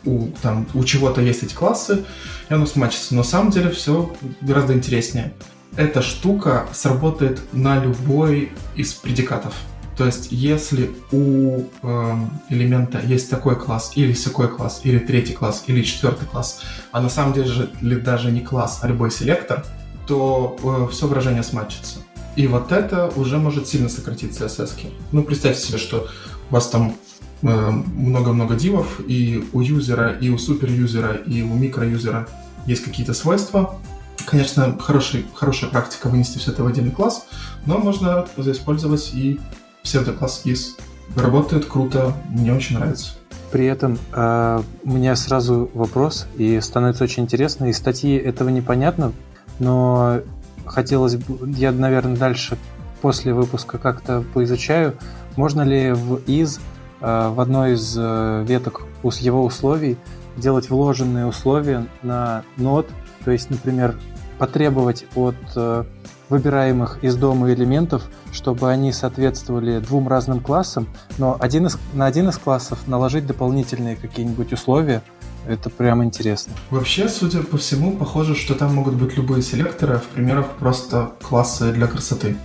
[0.05, 2.05] У, там, у чего-то есть эти классы,
[2.49, 3.13] и оно смачится.
[3.13, 5.33] Но на самом деле все гораздо интереснее.
[5.75, 9.53] Эта штука сработает на любой из предикатов.
[9.97, 15.65] То есть, если у эм, элемента есть такой класс, или сякой класс, или третий класс,
[15.67, 16.61] или четвертый класс,
[16.93, 19.65] а на самом деле же даже не класс, а любой селектор,
[20.07, 21.99] то все выражение смачится.
[22.37, 24.77] И вот это уже может сильно сократить CSS.
[24.77, 24.87] -ки.
[25.11, 26.07] Ну, представьте себе, что
[26.49, 26.91] у вас там э,
[27.41, 32.27] много-много дивов, и у юзера, и у суперюзера, и у микроюзера
[32.65, 33.79] есть какие-то свойства.
[34.25, 37.25] Конечно, хороший, хорошая практика вынести все это в отдельный класс,
[37.65, 39.39] но можно использовать и
[39.83, 40.75] псевдокласс из.
[41.15, 43.13] Работает круто, мне очень нравится.
[43.51, 47.65] При этом э, у меня сразу вопрос, и становится очень интересно.
[47.65, 49.13] Из статьи этого непонятно,
[49.57, 50.21] но
[50.65, 52.57] хотелось бы, я, наверное, дальше
[53.01, 54.95] после выпуска как-то поизучаю,
[55.35, 56.61] можно ли в из э,
[57.01, 59.97] в одной из э, веток его условий
[60.37, 62.87] делать вложенные условия на нод,
[63.23, 63.95] то есть, например,
[64.37, 65.83] потребовать от э,
[66.29, 72.29] выбираемых из дома элементов, чтобы они соответствовали двум разным классам, но один из, на один
[72.29, 75.01] из классов наложить дополнительные какие-нибудь условия,
[75.47, 76.53] это прям интересно.
[76.69, 81.11] Вообще, судя по всему, похоже, что там могут быть любые селекторы, а в примерах просто
[81.21, 82.37] классы для красоты.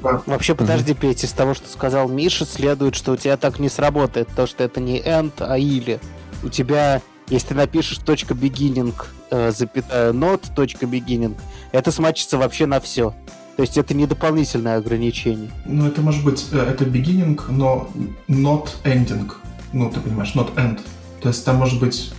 [0.00, 4.28] Вообще, подожди, Петя, из того, что сказал Миша, следует, что у тебя так не сработает,
[4.34, 6.00] то что это не end, а или.
[6.42, 8.94] У тебя, если ты напишешь точка beginning,
[9.30, 11.36] э, запятая not, точка beginning,
[11.72, 13.14] это смачится вообще на все.
[13.56, 15.50] То есть это не дополнительное ограничение.
[15.66, 17.90] Ну, это может быть, э, это beginning, но
[18.28, 19.30] not ending.
[19.72, 20.80] Ну, ты понимаешь, not end.
[21.20, 22.12] То есть там может быть...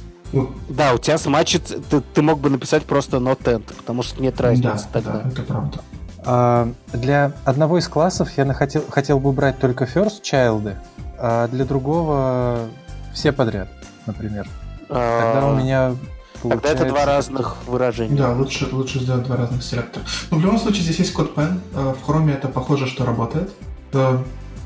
[0.69, 4.39] Да, у тебя смачится, ты, ты мог бы написать просто not end, потому что нет
[4.39, 5.11] разницы да, тогда.
[5.23, 5.81] да, это правда.
[6.25, 10.75] А, Для одного из классов я нахотел- хотел бы брать только first child,
[11.17, 12.67] а для другого
[13.13, 13.67] все подряд,
[14.05, 14.47] например.
[14.87, 15.95] Тогда у А, меня
[16.41, 18.17] Тогда это два получается- разных выражения.
[18.17, 20.03] Да, лучше, лучше сделать два разных селектора.
[20.31, 21.59] Но в любом случае здесь есть код pen.
[21.75, 23.51] Э, В Chrome это похоже, что работает.
[23.93, 24.17] Э,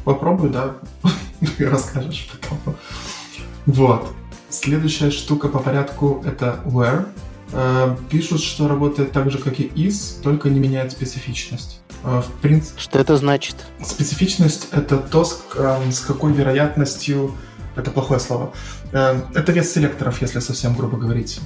[0.05, 0.75] Попробуй, да,
[1.57, 2.75] и расскажешь потом.
[3.65, 4.07] Вот.
[4.49, 7.07] Следующая штука по порядку это where.
[7.51, 11.79] Э, Пишут, что работает так же, как и is, только не меняет специфичность.
[12.03, 13.55] Э, В принципе, Что это значит?
[13.83, 17.31] Специфичность— это то, с, эм, какой вероятностью...
[17.75, 18.53] Это плохое слово.
[18.93, 21.41] Эм, Это вес селекторов, если совсем грубо говорить.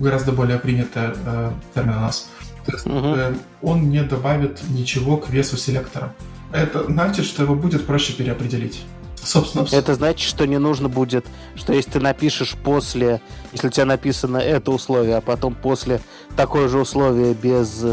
[0.00, 2.28] Гораздо более принятый э, термин у нас.
[2.66, 6.14] То есть, э, он не добавит ничего к весу селектора.
[6.52, 8.82] Это значит, что его будет проще переопределить.
[9.22, 9.66] Собственно.
[9.70, 13.20] Это значит, что не нужно будет, что если ты напишешь после,
[13.52, 16.00] если у тебя написано это условие, а потом после
[16.36, 17.84] такое же условие без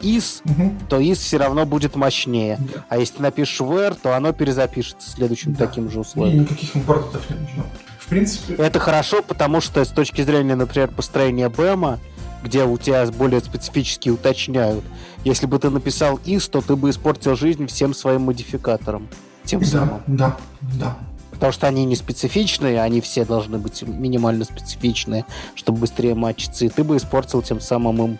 [0.00, 0.78] is, Мгм.
[0.88, 2.58] то is все равно будет мощнее.
[2.74, 2.84] Да.
[2.88, 5.66] А если ты напишешь where, то оно перезапишется следующим Да.
[5.66, 6.42] таким же И условием.
[6.42, 7.64] никаких импортов не нужно.
[7.98, 11.98] В принципе, Это хорошо, потому что с точки зрения, например, построения БЭМа,
[12.44, 14.84] где у тебя более специфически уточняют,
[15.24, 19.08] если бы ты написал is, то ты бы испортил жизнь всем своим модификаторам.
[19.46, 20.00] Тем да, самым.
[20.06, 20.36] да,
[20.78, 20.96] да.
[21.30, 26.68] Потому что они не специфичные, они все должны быть минимально специфичные, чтобы быстрее матчиться, и
[26.68, 28.18] ты бы испортил тем самым им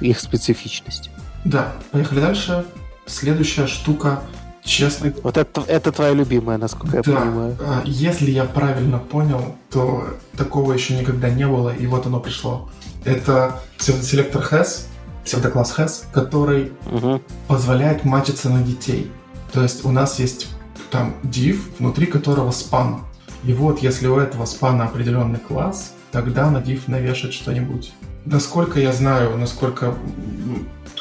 [0.00, 1.10] их специфичность.
[1.44, 2.64] Да, поехали дальше.
[3.06, 4.20] Следующая штука,
[4.62, 7.56] честно Вот это, это твоя любимая, насколько я Да, понимаю.
[7.60, 10.04] а, если я правильно понял, то
[10.36, 12.68] такого еще никогда не было, и вот оно пришло.
[13.04, 14.82] Это псевдоселектор HES,
[15.24, 17.22] псевдокласс HES, который Мгм.
[17.46, 19.10] позволяет матчиться на детей.
[19.52, 20.48] То есть у нас есть
[20.90, 23.00] там div, внутри которого спан.
[23.44, 27.92] И вот если у этого спана определенный класс, тогда на div навешать что-нибудь.
[28.24, 29.94] Насколько я знаю, насколько...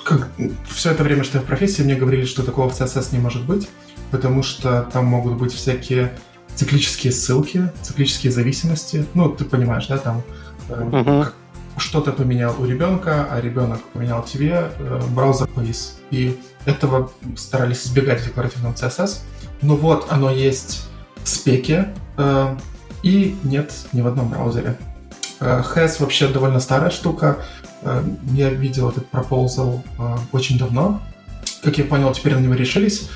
[0.03, 0.29] Как,
[0.69, 3.45] все это время, что я в профессии, мне говорили, что такого в CSS не может
[3.45, 3.67] быть,
[4.11, 6.13] потому что там могут быть всякие
[6.55, 9.05] циклические ссылки, циклические зависимости.
[9.13, 10.23] Ну, ты понимаешь, да, там
[10.67, 11.33] как-
[11.77, 15.99] что-то поменял у ребенка, а ребенок поменял тебе, э, браузер повис.
[16.09, 19.19] И этого старались избегать в декларативном CSS.
[19.61, 20.87] Но вот оно есть
[21.23, 22.57] в спеке, э,
[23.03, 24.77] и нет ни в одном браузере.
[25.39, 27.37] Э, Has вообще довольно старая штука.
[27.81, 31.01] Э, Я видел этот proposal э, очень давно.
[31.63, 33.09] Как я понял, теперь на него решились.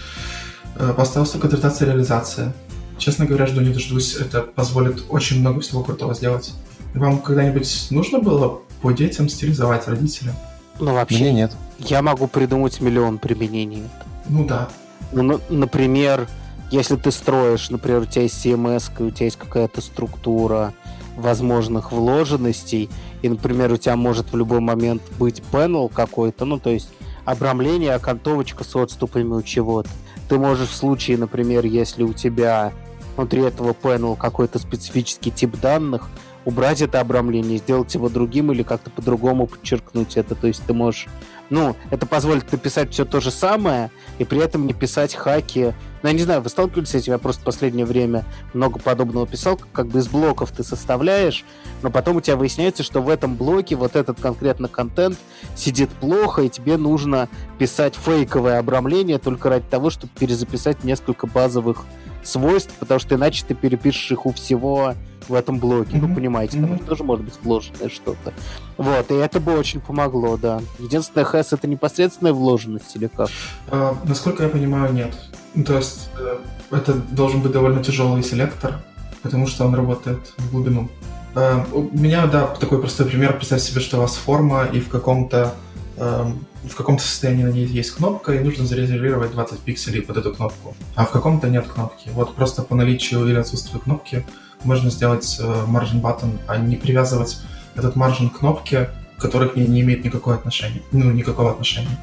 [0.75, 2.51] Э, Осталась только дождаться реализации.
[2.97, 4.15] Честно говоря, жду не дождусь.
[4.15, 6.53] Это позволит очень много всего крутого сделать.
[6.93, 10.35] Вам когда-нибудь нужно было по детям стилизовать родителям?
[10.79, 11.51] Ну, вообще, Мне нет.
[11.79, 13.83] я могу придумать миллион применений.
[14.27, 14.67] Ну да.
[15.11, 16.27] Ну, на- например,
[16.71, 20.73] если ты строишь, например, у тебя есть CMS, у тебя есть какая-то структура
[21.17, 22.89] возможных вложенностей,
[23.21, 26.89] и, например, у тебя может в любой момент быть panel какой-то, ну, то есть
[27.25, 29.89] обрамление, окантовочка с отступами у чего-то.
[30.29, 32.71] Ты можешь в случае, например, если у тебя
[33.17, 36.09] внутри этого panel какой-то специфический тип данных,
[36.45, 40.35] убрать это обрамление, сделать его другим или как-то по-другому подчеркнуть это.
[40.35, 41.07] То есть ты можешь...
[41.51, 45.73] Ну, это позволит написать все то же самое, и при этом не писать хаки.
[46.01, 47.11] Ну, я не знаю, вы сталкивались с этим?
[47.11, 51.43] Я просто в последнее время много подобного писал, как бы из блоков ты составляешь,
[51.81, 55.17] но потом у тебя выясняется, что в этом блоке вот этот конкретно контент
[55.57, 57.27] сидит плохо, и тебе нужно
[57.59, 61.83] писать фейковое обрамление только ради того, чтобы перезаписать несколько базовых
[62.23, 64.93] свойств, потому что иначе ты перепишешь их у всего
[65.27, 65.97] в этом блоке.
[65.97, 66.09] Мгм.
[66.09, 66.79] Ну, понимаете, там Мгм.
[66.79, 68.33] тоже может быть вложенное что-то.
[68.77, 70.61] Вот, и это бы очень помогло, да.
[70.79, 73.29] Единственное, хэс это непосредственная вложенность или как?
[73.71, 75.13] Э, насколько я понимаю, нет.
[75.53, 76.37] Ну, То есть э,
[76.71, 78.81] это должен быть довольно тяжелый селектор,
[79.21, 80.89] потому что он работает в глубину.
[81.35, 83.33] Э, у меня, да, такой простой пример.
[83.37, 85.53] Представь себе, что у вас форма, и в каком-то
[85.97, 90.33] эм, в каком-то состоянии на ней есть кнопка, и нужно зарезервировать 20 пикселей под эту
[90.33, 90.75] кнопку.
[90.95, 92.09] А в каком-то нет кнопки.
[92.13, 94.25] Вот просто по наличию или отсутствию кнопки
[94.63, 97.39] можно сделать э, margin button, а не привязывать
[97.75, 100.81] этот margin к кнопке, который к ней не имеет никакого отношения.
[100.91, 101.97] Ну, никакого отношения.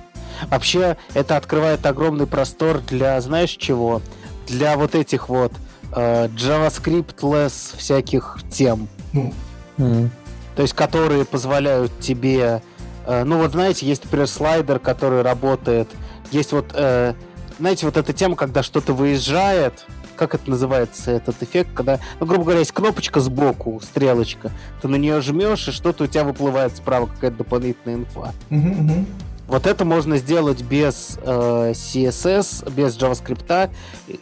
[0.51, 4.03] Вообще, это открывает огромный простор для, знаешь чего?
[4.47, 5.53] Для вот этих вот
[5.95, 8.89] э, JavaScript-less всяких тем.
[9.13, 9.33] Ну,
[9.79, 10.11] М.
[10.57, 12.63] То есть, которые позволяют тебе...
[13.09, 15.89] э, ну, вот знаете, есть, например, слайдер, который работает.
[16.31, 17.15] Есть вот, э,
[17.59, 22.45] знаете, вот эта тема, когда что-то выезжает, как это называется, этот эффект, когда, ну, грубо
[22.45, 24.51] говоря, есть кнопочка сбоку, стрелочка,
[24.83, 28.33] ты на нее жмешь, и что-то у тебя выплывает справа, какая-то дополнительная инфа.
[28.51, 29.07] мгм.
[29.49, 33.71] Вот это можно сделать без э, CSS, без JavaScript,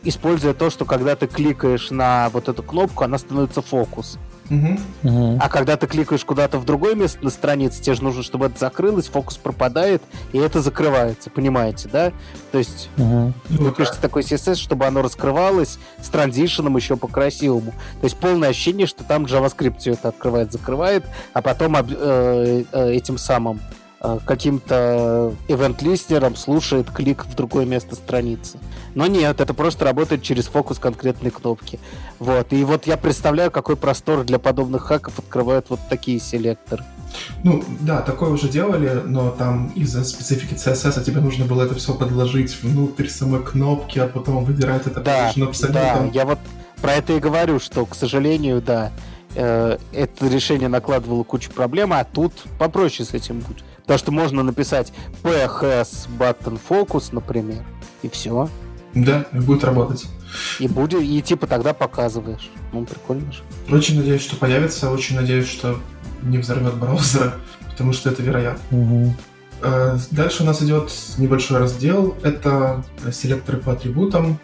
[0.04, 4.18] используя то, что когда ты кликаешь на вот эту кнопку, она становится фокус.
[4.48, 4.78] Мгм.
[5.02, 5.38] Мгм.
[5.40, 8.56] А когда ты кликаешь куда-то в другое место на странице, тебе же нужно, чтобы это
[8.56, 10.00] закрылось, фокус пропадает,
[10.32, 12.12] и это закрывается, понимаете, да?
[12.52, 12.88] То есть.
[12.96, 17.72] Ну, вы пишете такой CSS, чтобы оно раскрывалось с транзишеном еще по-красивому.
[18.00, 22.92] То есть полное ощущение, что там JavaScript все это открывает, закрывает, а потом э, э,
[22.92, 23.60] этим самым
[24.00, 28.58] каким-то ивент-листнером слушает клик в другое место страницы.
[28.94, 31.78] Но нет, это просто работает через фокус конкретной кнопки.
[32.18, 32.52] Вот.
[32.52, 36.84] И вот я представляю, какой простор для подобных хаков открывают вот такие селекторы.
[37.42, 41.94] Ну, да, такое уже делали, но там из-за специфики CSS тебе нужно было это все
[41.94, 45.32] подложить внутрь самой кнопки, а потом выдирать это Да,
[45.72, 46.38] да, я вот
[46.80, 48.92] про это и говорю, что, к сожалению, да,
[49.34, 53.64] э, это решение накладывало кучу проблем, а тут попроще с этим будет.
[53.86, 57.62] Потому что можно написать PHS button focus, например,
[58.02, 58.48] и все.
[58.94, 60.06] Да, и будет работать.
[60.58, 62.50] И будет, и типа тогда показываешь.
[62.72, 63.42] Ну, прикольно же.
[63.70, 65.78] Очень надеюсь, что появится, очень надеюсь, что
[66.22, 67.34] не взорвет браузера,
[67.70, 68.76] потому что это вероятно.
[68.76, 69.14] Угу.
[70.10, 72.16] Дальше у нас идет небольшой раздел.
[72.22, 74.38] Это селекторы по атрибутам.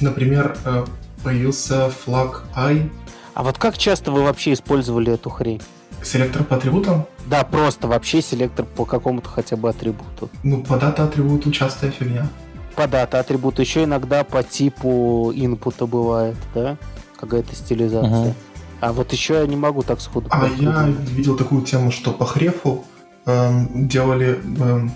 [0.00, 0.84] Например, э,
[1.22, 2.90] появился флаг i.
[3.34, 5.62] А вот как часто вы вообще использовали эту хрень?
[6.02, 7.06] Селектор по атрибутам?
[7.30, 10.28] Да, просто вообще селектор по какому-то хотя бы атрибуту.
[10.42, 12.26] Ну, по дата атрибуту частая фигня.
[12.74, 13.62] По дата атрибуту.
[13.62, 16.76] Еще иногда по типу инпута бывает, да?
[17.18, 18.10] Какая-то стилизация.
[18.22, 18.34] Ага.
[18.80, 20.26] А вот еще я не могу так сходу.
[20.30, 22.84] А я видел такую тему, что по хрефу
[23.26, 24.90] эм, делали, эм,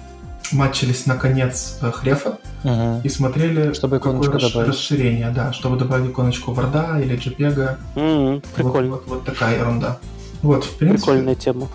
[0.53, 3.03] матчились на конец э, хрефа Угу.
[3.05, 4.69] и смотрели, Чтобы какое иконочку расш- добавить.
[4.71, 7.77] расширение, да, чтобы добавить иконочку Word или JPEG.
[7.97, 8.91] М, Прикольно.
[8.93, 9.99] Вот, вот- вот такая ерунда.
[10.43, 11.69] Вот, в принципе, Прикольная тема.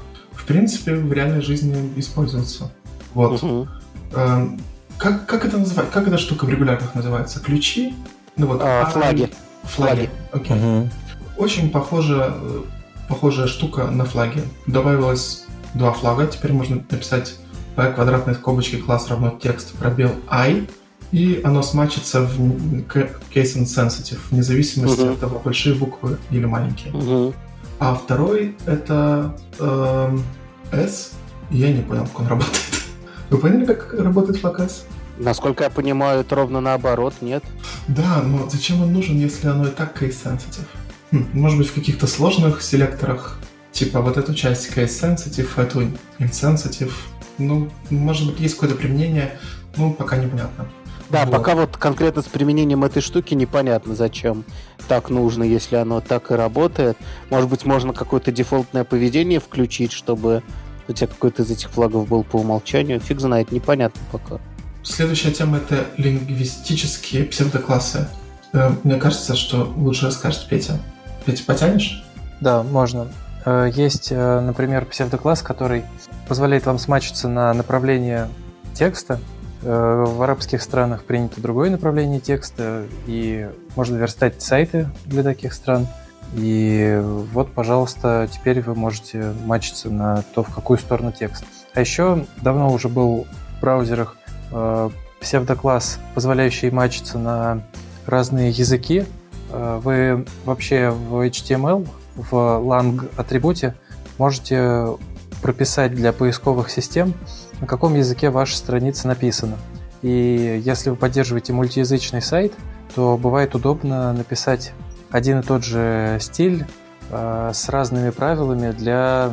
[0.49, 2.71] В принципе, в реальной жизни используется.
[3.13, 3.43] Вот.
[3.43, 3.69] Мгм.
[4.15, 4.59] Эм,
[4.97, 5.93] как, как это называется?
[5.93, 7.39] Как эта штука в регулярках называется?
[7.39, 7.93] Ключи?
[8.35, 8.59] Ну вот.
[8.63, 9.29] А, а- флаги.
[9.61, 10.09] Флаги.
[10.31, 10.57] Окей.
[10.57, 10.89] Угу.
[11.37, 12.61] Очень похожая, э,
[13.07, 14.41] похожая штука на флаги.
[14.65, 15.45] Добавилось
[15.75, 16.25] два флага.
[16.25, 17.35] Теперь можно написать
[17.75, 20.67] p квадратной скобочки класс равно текст пробел i,
[21.11, 22.39] и оно смачится в
[22.87, 25.11] case insensitive, вне зависимости Мгм.
[25.11, 26.91] от того, большие буквы или маленькие.
[26.91, 27.35] Мгм.
[27.79, 30.23] А второй это эм,
[30.71, 31.11] s.
[31.49, 32.83] Я не понял, как он работает.
[33.29, 34.85] Вы поняли, как работает s?
[35.17, 37.43] Насколько я понимаю, это ровно наоборот, нет?
[37.87, 40.65] Да, но зачем он нужен, если оно и так case sensitive?
[41.11, 43.39] Хм, может быть, в каких-то сложных селекторах,
[43.71, 45.81] типа вот эту часть case sensitive, эту
[46.19, 46.93] insensitive.
[47.37, 49.37] Ну, может быть, есть какое-то применение,
[49.75, 50.67] ну, пока непонятно.
[51.09, 51.31] Да, Вот.
[51.31, 54.45] пока вот конкретно с применением этой штуки непонятно, зачем
[54.87, 56.97] так нужно, если оно так и работает.
[57.29, 60.43] Может быть, можно какое-то дефолтное поведение включить, чтобы
[60.87, 62.99] у тебя какой-то из этих флагов был по умолчанию.
[62.99, 64.39] Фиг знает, непонятно пока.
[64.83, 68.07] Следующая тема— это лингвистические псевдоклассы.
[68.53, 70.79] Э, Мне кажется, что лучше расскажет Петя.
[71.25, 72.03] Петя, потянешь?
[72.39, 73.07] Да, можно.
[73.45, 75.83] Э, Есть, э, например, псевдокласс, который
[76.27, 78.29] позволяет вам смачиться на направление
[78.73, 79.19] текста.
[79.61, 85.87] Э, В арабских странах принято другое направление текста, и можно верстать сайты для таких стран.
[86.35, 87.01] И
[87.33, 91.43] вот, пожалуйста, теперь вы можете мачиться на то, в какую сторону текст.
[91.73, 93.25] А еще давно уже был
[93.57, 94.15] в браузерах
[94.51, 94.89] э,
[95.19, 97.61] псевдокласс, позволяющий мачиться на
[98.05, 99.05] разные языки.
[99.51, 103.75] Э, Вы вообще в HTML, в lang атрибуте
[104.17, 104.97] можете
[105.41, 107.13] прописать для поисковых систем,
[107.61, 109.57] на каком языке ваша страница написана.
[110.01, 112.53] И если вы поддерживаете мультиязычный сайт,
[112.95, 114.73] то бывает удобно написать
[115.11, 116.65] один и тот же стиль
[117.09, 119.31] э, с разными правилами для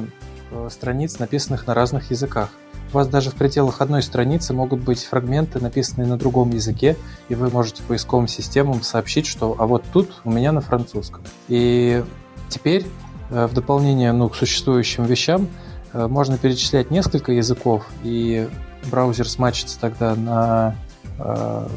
[0.50, 2.50] э, страниц, написанных на разных языках.
[2.92, 6.96] У вас даже в пределах одной страницы могут быть фрагменты, написанные на другом языке,
[7.28, 11.22] и вы можете поисковым системам сообщить, что а вот тут у меня на французском.
[11.48, 12.04] И
[12.48, 12.86] теперь
[13.30, 15.48] э, в дополнение ну, к существующим вещам
[16.08, 18.48] можно перечислять несколько языков, и
[18.90, 20.74] браузер смачится тогда на
[21.18, 21.68] э,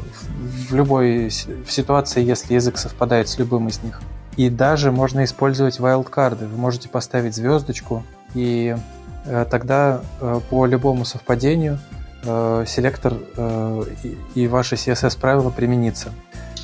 [0.69, 4.01] в любой в ситуации, если язык совпадает с любым из них.
[4.37, 6.47] И даже можно использовать wildcard.
[6.47, 8.03] Вы можете поставить звездочку,
[8.33, 8.75] и
[9.25, 11.79] э, тогда э, по любому совпадению
[12.23, 16.11] э, селектор э, и, и ваше CSS правило применится.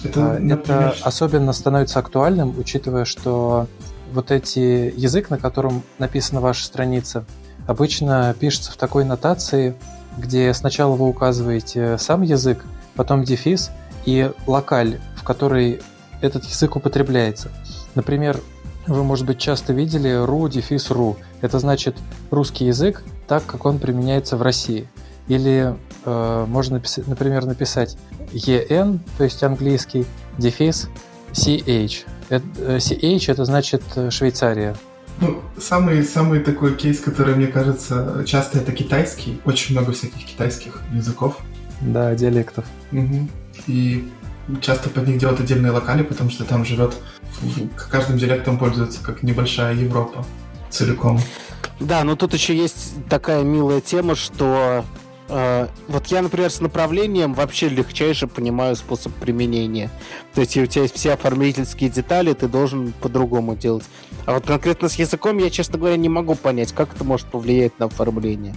[0.04, 3.68] Это, например, Это особенно становится актуальным, учитывая, что
[4.14, 7.26] вот эти язык, на котором написана ваша страница,
[7.68, 9.76] обычно пишется в такой нотации,
[10.18, 12.64] где сначала вы указываете сам язык,
[12.96, 13.72] потом дефис
[14.06, 15.82] и локаль, в которой
[16.22, 17.50] этот язык употребляется.
[17.96, 18.40] Например,
[18.88, 21.18] вы, может быть, часто видели ru дефис ru.
[21.42, 21.98] Это значит
[22.32, 24.88] русский язык так, как он применяется в России.
[25.28, 27.98] Или э, можно, напис- например, написать
[28.32, 30.06] en, то есть английский,
[30.38, 30.88] дефис
[31.34, 32.06] ch.
[32.30, 34.76] Это- э, ch это значит Швейцария.
[35.22, 39.40] Ну, самый, самый такой кейс, который, мне кажется, часто это китайский.
[39.46, 41.38] Очень много всяких китайских языков.
[41.82, 42.66] Да, диалектов.
[42.92, 43.30] Мгм.
[43.68, 44.10] И
[44.62, 46.96] часто под них делают отдельные локали, потому что там живет...
[47.92, 50.26] Каждым диалектом пользуется как небольшая Европа
[50.70, 51.20] целиком.
[51.80, 54.86] Да, но тут еще есть такая милая тема, что
[55.28, 59.90] вот я, например, с направлением вообще легчайше понимаю способ применения.
[60.34, 63.86] То есть у тебя есть все оформительские детали, ты должен по-другому делать.
[64.26, 67.78] А вот конкретно с языком я, честно говоря, не могу понять, как это может повлиять
[67.80, 68.56] на оформление.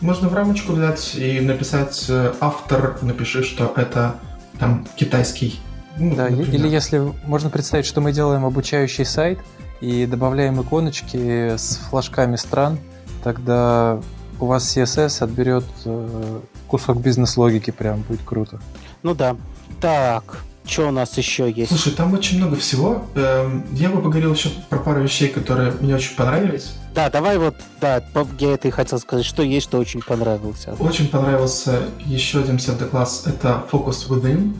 [0.00, 4.16] Можно в рамочку взять и написать э, автор, напиши, что это
[4.58, 5.60] там китайский.
[5.98, 6.54] Ну, Да, например.
[6.54, 9.38] или если можно представить, что мы делаем обучающий сайт
[9.82, 12.78] и добавляем иконочки с флажками стран,
[13.22, 14.00] тогда
[14.40, 18.60] у вас CSS отберет э, кусок бизнес-логики, прям будет круто.
[19.02, 19.36] Ну да.
[19.80, 21.70] Так, что у нас еще есть?
[21.70, 23.04] Слушай, там очень много всего.
[23.14, 26.74] Эм, я бы поговорил еще про пару вещей, которые мне очень понравились.
[26.94, 28.02] Да, давай вот, да,
[28.38, 30.66] я это и хотел сказать, что есть, что очень понравилось.
[30.78, 34.54] Очень понравился еще один псевдокласс, это Focus Within.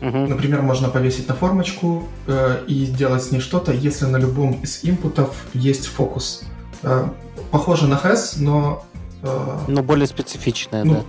[0.00, 0.16] Угу.
[0.16, 4.80] Например, можно повесить на формочку э, и сделать с ней что-то, если на любом из
[4.84, 6.42] инпутов есть фокус.
[6.82, 7.08] Э,
[7.50, 8.84] похоже на HES, но...
[9.22, 11.02] Э, но более специфичное, ну, да.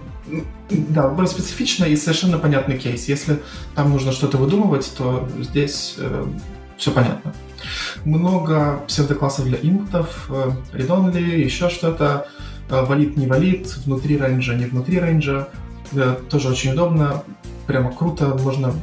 [0.69, 3.07] Да, более специфичное и совершенно понятный кейс.
[3.07, 3.39] Если
[3.75, 6.25] там нужно что-то выдумывать, то здесь э,
[6.77, 7.33] все понятно.
[8.05, 12.27] Много псевдоклассов для инпутов, э, read-only, еще что-то,
[12.69, 15.49] э, валид, не валид, внутри рейнджа, не внутри рейнджа.
[15.91, 17.23] Э, тоже очень удобно
[17.65, 18.73] прямо круто, можно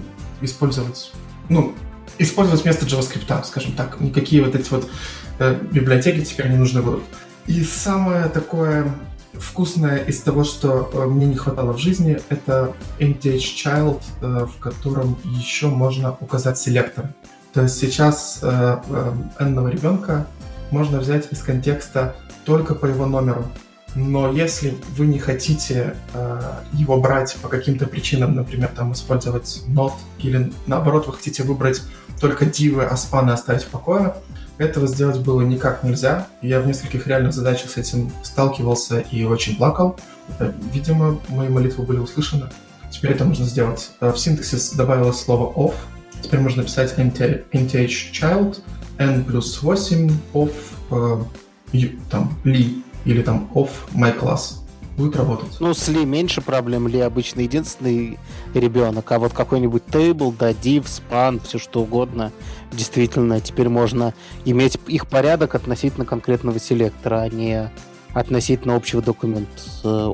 [0.41, 1.13] использовать,
[1.49, 1.75] ну,
[2.19, 4.01] использовать вместо JavaScript, скажем так.
[4.01, 4.91] Никакие вот эти вот
[5.39, 7.03] э, библиотеки теперь не нужны будут.
[7.47, 8.93] И самое такое
[9.33, 14.59] вкусное из того, что э, мне не хватало в жизни, это MTH Child, э, в
[14.59, 17.11] котором еще можно указать селектор.
[17.53, 20.27] То есть сейчас э, э, n ребенка
[20.71, 23.47] можно взять из контекста только по его номеру.
[23.95, 26.41] Но если вы не хотите э,
[26.75, 31.83] его брать по каким-то причинам, например, там использовать not, или наоборот, вы хотите выбрать
[32.21, 34.17] только дивы, а спаны оставить в покое,
[34.59, 36.29] этого сделать было никак нельзя.
[36.43, 39.99] Я в нескольких реальных задачах с этим сталкивался и очень плакал.
[40.39, 42.49] Э, видимо, мои молитвы были услышаны.
[42.91, 43.91] Теперь это можно сделать.
[44.01, 45.75] Э, в синтаксис добавилось слово off.
[46.23, 48.61] Теперь можно писать nth child
[48.99, 50.53] n плюс 8 off
[50.91, 54.66] э, там, li или там off my class
[54.97, 55.57] будет работать.
[55.61, 58.19] Ну, с Ли меньше проблем, Ли обычно единственный
[58.55, 62.33] ребенок, а вот какой-нибудь table, да, div, span, все что угодно,
[62.73, 67.71] действительно, теперь можно иметь их порядок относительно конкретного селектора, а не
[68.15, 70.13] относительно общего документа э,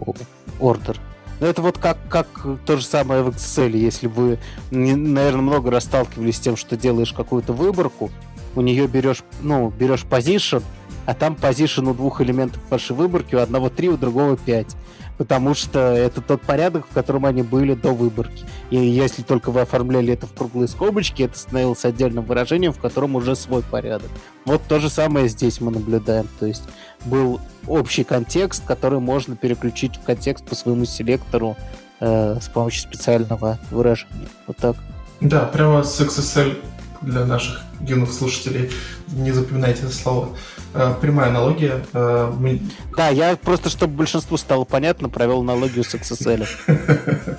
[0.58, 0.96] order.
[1.40, 2.28] Но это вот как, как
[2.66, 4.38] то же самое в Excel, если вы,
[4.70, 8.10] наверное, много раз сталкивались с тем, что делаешь какую-то выборку,
[8.54, 10.62] у нее берешь, ну, берешь position,
[11.06, 14.76] а там позишн у двух элементов вашей выборки, у одного три, у другого пять.
[15.18, 18.44] Потому что это тот порядок, в котором они были до выборки.
[18.70, 23.14] И если только вы оформляли это в круглые скобочки, это становилось отдельным выражением, в котором
[23.14, 24.10] уже свой порядок.
[24.44, 26.26] Вот то же самое здесь мы наблюдаем.
[26.40, 26.64] То есть
[27.04, 31.56] был общий контекст, который можно переключить в контекст по своему селектору
[32.00, 34.28] э, с помощью специального выражения.
[34.46, 34.76] Вот так.
[35.20, 36.56] Да, прямо с XSL
[37.02, 38.70] для наших юных слушателей.
[39.08, 40.30] Не запоминайте это слово.
[40.74, 41.84] Э, прямая аналогия.
[41.92, 42.62] Э, мы...
[42.96, 46.46] Да, я просто, чтобы большинству стало понятно, провел аналогию с XSL.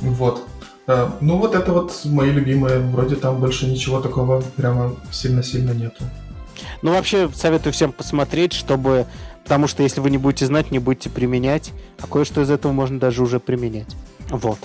[0.00, 0.42] Вот.
[0.88, 2.80] Э, ну вот это вот мои любимые.
[2.80, 6.02] Вроде там больше ничего такого прямо сильно-сильно нету.
[6.82, 9.06] Ну вообще советую всем посмотреть, чтобы...
[9.44, 11.70] Потому что если вы не будете знать, не будете применять.
[12.00, 13.94] А кое-что из этого можно даже уже применять.
[14.28, 14.58] Вот.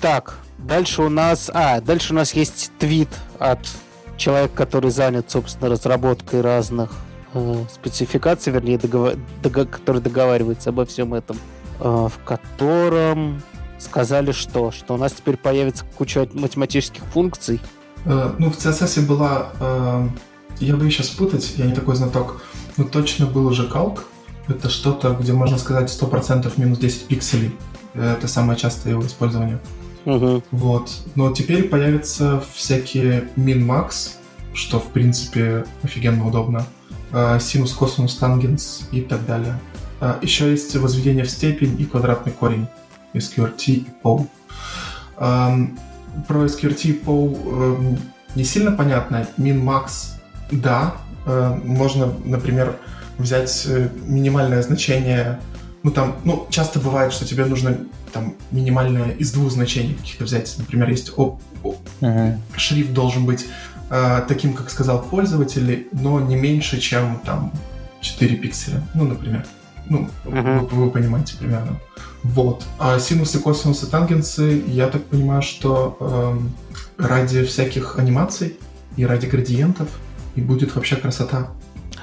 [0.00, 1.50] Так, Дальше у нас...
[1.52, 3.08] А, дальше у нас есть твит
[3.38, 3.60] от
[4.16, 6.92] человека, который занят, собственно, разработкой разных
[7.34, 9.14] э, спецификаций, вернее, договор...
[9.42, 9.70] дог...
[9.70, 11.38] который договаривается обо всем этом,
[11.80, 13.42] э, в котором
[13.78, 14.70] сказали что?
[14.70, 17.60] Что у нас теперь появится куча математических функций.
[18.04, 19.48] Э, ну, в CSS была...
[19.58, 20.08] Э,
[20.58, 22.42] я бы сейчас спутать, я не такой знаток,
[22.76, 24.04] но точно был уже калк.
[24.46, 27.56] Это что-то, где можно сказать 100% минус 10 пикселей.
[27.94, 29.58] Это самое частое его использование.
[30.04, 30.42] Угу.
[30.50, 30.90] Вот.
[31.14, 34.16] Но теперь появятся всякие min-max,
[34.54, 36.66] что, в принципе, офигенно удобно.
[37.40, 39.58] Синус, косинус, тангенс и так далее.
[40.00, 42.66] А, еще есть возведение в степень и квадратный корень.
[43.14, 44.26] SQRT и POW.
[45.16, 47.98] Про SQRT и POW эм,
[48.36, 49.26] не сильно понятно.
[49.36, 50.12] Min-max,
[50.52, 50.94] да.
[51.26, 52.76] Э, можно, например,
[53.18, 55.40] взять э, минимальное значение
[55.82, 57.78] ну там, ну, часто бывает, что тебе нужно
[58.12, 60.54] там минимальное из двух значений каких-то взять.
[60.58, 62.38] Например, есть о, о, uh-huh.
[62.56, 63.46] шрифт должен быть
[63.90, 67.52] э, таким, как сказал пользователь, но не меньше, чем там
[68.00, 68.82] 4 пикселя.
[68.94, 69.46] Ну, например.
[69.88, 70.68] Ну, uh-huh.
[70.68, 71.78] вы, вы понимаете примерно.
[72.22, 72.64] Вот.
[72.78, 78.56] А синусы, косинусы, тангенсы, я так понимаю, что э, ради всяких анимаций
[78.96, 79.88] и ради градиентов
[80.36, 81.48] и будет вообще красота.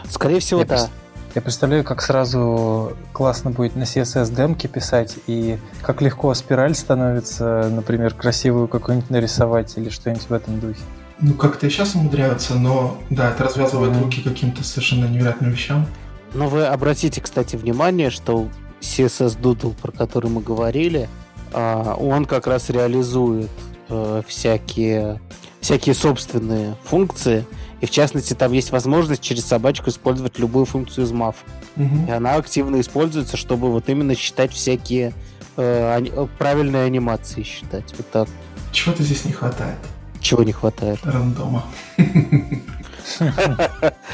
[0.09, 0.89] Скорее всего, я да.
[1.37, 7.69] Я представляю, как сразу классно будет на CSS демки писать, и как легко спираль становится,
[7.69, 10.79] например, красивую какую-нибудь нарисовать или что-нибудь в этом духе.
[11.21, 14.03] Ну, как-то и сейчас умудряются, но да, это развязывает mm-hmm.
[14.03, 15.85] руки каким-то совершенно невероятным вещам.
[16.33, 18.47] Но вы обратите, кстати, внимание, что
[18.81, 21.07] CSS Doodle, про который мы говорили,
[21.53, 23.51] а, он как раз реализует
[23.89, 25.21] э, всякие,
[25.61, 27.45] всякие собственные функции,
[27.81, 31.35] И в частности, там есть возможность через собачку использовать любую функцию из MAF.
[31.75, 32.05] Мгм.
[32.07, 35.13] И она активно используется, чтобы вот именно считать всякие
[35.57, 37.93] э, ани- э, правильные анимации считать.
[37.97, 38.27] Вот так.
[38.71, 39.77] Чего-то здесь не хватает.
[40.21, 40.99] Чего не хватает.
[41.03, 41.63] Рандома.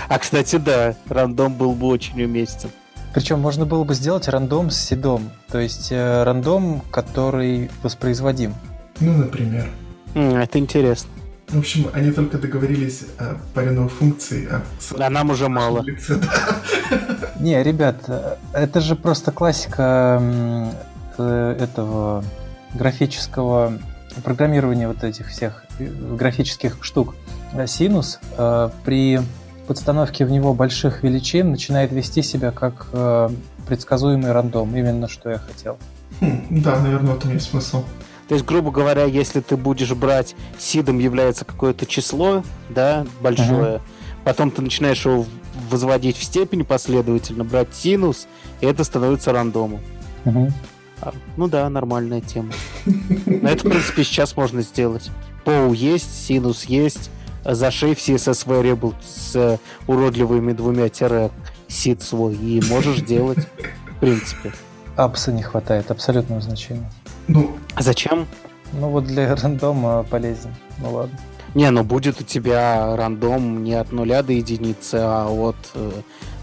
[0.07, 2.70] А, кстати, да, рандом был бы очень уместен.
[3.14, 5.32] Причем можно было бы сделать рандом с седом.
[5.49, 8.53] То есть э, рандом, который воспроизводим.
[8.99, 9.68] Ну, например.
[10.14, 11.09] Это интересно.
[11.54, 15.82] В общем, они только договорились о паре новых функций, а с- А нам уже мало.
[15.86, 16.97] лице, да.
[17.39, 18.10] Не, ребят,
[18.54, 20.20] это же просто классика
[21.18, 22.24] э, этого
[22.74, 23.74] графического
[24.24, 27.16] программирования вот этих всех э, графических штук.
[27.68, 29.20] Синус э, при
[29.68, 32.88] подстановке в него больших величин начинает вести себя как
[33.68, 34.76] предсказуемый рандом.
[34.76, 35.78] Именно что я хотел.
[36.20, 37.84] Хм, да, наверное, в этом есть смысл.
[38.28, 43.82] То есть, грубо говоря, если ты будешь брать сидом является какое-то число, да, большое,
[44.24, 45.26] потом ты начинаешь его
[45.70, 48.28] возводить в степень последовательно, брать синус,
[48.62, 49.82] и это становится рандомом.
[51.02, 52.54] А, Ну да, нормальная тема.
[52.86, 55.10] Но это, в принципе, сейчас можно сделать.
[55.44, 57.12] Поу есть, синус есть,
[57.44, 59.58] зашей в CSS variable с э,
[59.88, 61.30] уродливыми двумя тире
[61.68, 63.40] сид свой, и можешь делать,
[63.90, 64.54] в принципе.
[64.96, 66.90] Апса не хватает, абсолютного значения.
[67.28, 68.28] Ну, зачем?
[68.74, 70.54] Ну вот для рандома полезен.
[70.80, 71.18] Ну ладно.
[71.56, 75.92] Не, ну будет у тебя рандом не от нуля до единицы, а от э,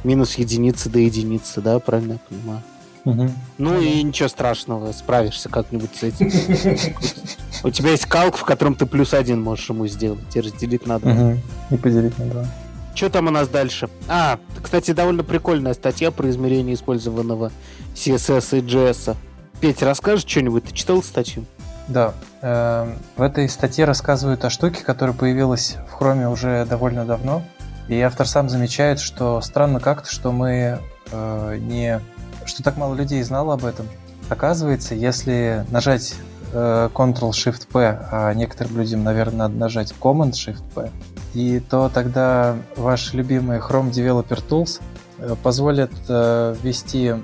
[0.04, 2.62] минус единицы до единицы, да, правильно я понимаю?
[3.04, 3.32] Мгм.
[3.58, 6.30] Ну и ничего страшного, справишься как-нибудь с этим.
[7.64, 10.98] У тебя есть калк, в котором ты плюс один можешь ему сделать и разделить на
[10.98, 11.12] два.
[11.12, 11.40] Мгм.
[11.70, 12.46] И поделить на два.
[12.94, 13.88] Что там у нас дальше?
[14.08, 17.50] А, кстати, довольно прикольная статья про измерение использованного
[17.94, 19.16] CSS и JS.
[19.60, 20.64] Петь, расскажешь что-нибудь?
[20.64, 21.44] Ты читал статью?
[21.86, 22.14] Да.
[22.40, 27.42] эм, В этой статье рассказывают о штуке, которая появилась в Chrome уже довольно давно.
[27.86, 30.78] И автор сам замечает, что странно как-то, что мы
[31.12, 32.00] э, не...
[32.46, 33.86] что так мало людей знало об этом.
[34.30, 36.14] Оказывается, если нажать
[36.54, 40.90] э, Ctrl-Shift-P, а некоторым людям, наверное, надо нажать Command-Shift-P,
[41.34, 44.80] и то тогда ваш любимый Chrome Developer Tools
[45.18, 47.14] э, позволит э, ввести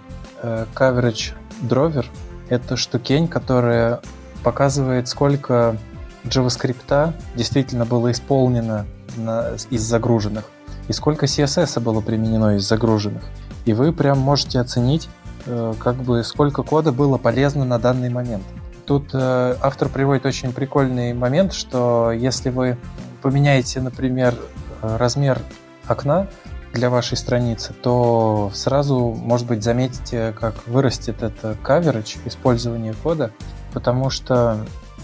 [0.74, 1.32] coverage
[1.62, 2.04] driver.
[2.48, 4.00] Это штукень, которая
[4.44, 5.76] показывает, сколько
[6.24, 8.86] JavaScript действительно было исполнено
[9.16, 10.44] на- из загруженных,
[10.88, 13.22] и сколько CSS было применено из загруженных.
[13.64, 15.08] И вы прям можете оценить,
[15.46, 18.44] э, как бы сколько кода было полезно на данный момент.
[18.84, 22.76] Тут э, автор приводит очень прикольный момент, что если вы
[23.22, 24.36] поменяете, например,
[24.82, 25.40] э, размер
[25.88, 26.28] окна
[26.76, 33.30] для вашей страницы, то сразу, может быть, заметите, как вырастет это coverage, использование кода,
[33.72, 34.58] потому что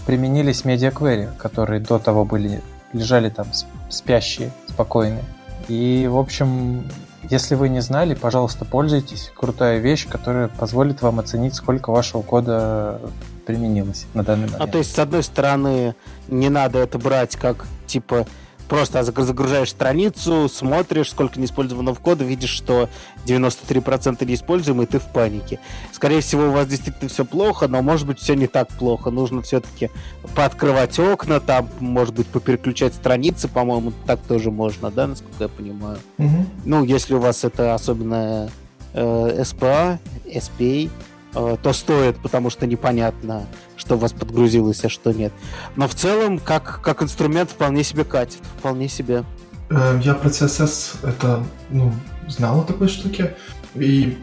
[0.05, 2.61] применились медиаквери, которые до того были
[2.93, 5.23] лежали там сп- спящие, спокойные.
[5.67, 6.89] И, в общем,
[7.29, 9.31] если вы не знали, пожалуйста, пользуйтесь.
[9.35, 12.99] Крутая вещь, которая позволит вам оценить, сколько вашего кода
[13.45, 14.61] применилось на данный момент.
[14.61, 15.95] А то есть, с одной стороны,
[16.27, 18.27] не надо это брать как, типа,
[18.67, 22.89] просто заг- загружаешь страницу, смотришь, сколько неиспользованного кода, видишь, что
[23.25, 25.59] 93% неиспользуемый, и ты в панике.
[25.91, 29.11] Скорее всего, у вас действительно все плохо, но, может быть, все не так плохо.
[29.11, 29.89] Нужно все-таки
[30.35, 35.97] пооткрывать окна, там, может быть, попереключать страницы, по-моему, так тоже можно, да, насколько я понимаю.
[36.17, 36.47] Мгм.
[36.65, 38.49] Ну, если у вас это особенно
[38.93, 40.89] э, SPA, SPA,
[41.35, 43.45] э, то стоит, потому что непонятно,
[43.83, 45.33] что у вас подгрузилось, а что нет.
[45.75, 48.39] Но в целом, как, как инструмент, вполне себе катит.
[48.59, 49.25] Вполне себе.
[49.69, 51.93] Э, Я про CSS это, ну,
[52.29, 53.35] знал о такой штуке.
[53.75, 54.17] И,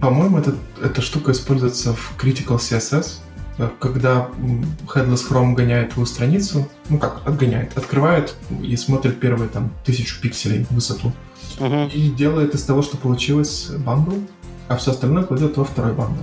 [0.00, 3.18] по-моему, это, эта штука используется в Critical CSS,
[3.58, 4.28] э, когда
[4.92, 10.64] Headless Chrome гоняет твою страницу, ну как, отгоняет, открывает и смотрит первые там тысячу пикселей
[10.64, 11.12] в высоту.
[11.60, 11.86] Мгм.
[11.94, 14.16] И делает из того, что получилось, bundle,
[14.66, 16.22] а все остальное кладет во второй bundle.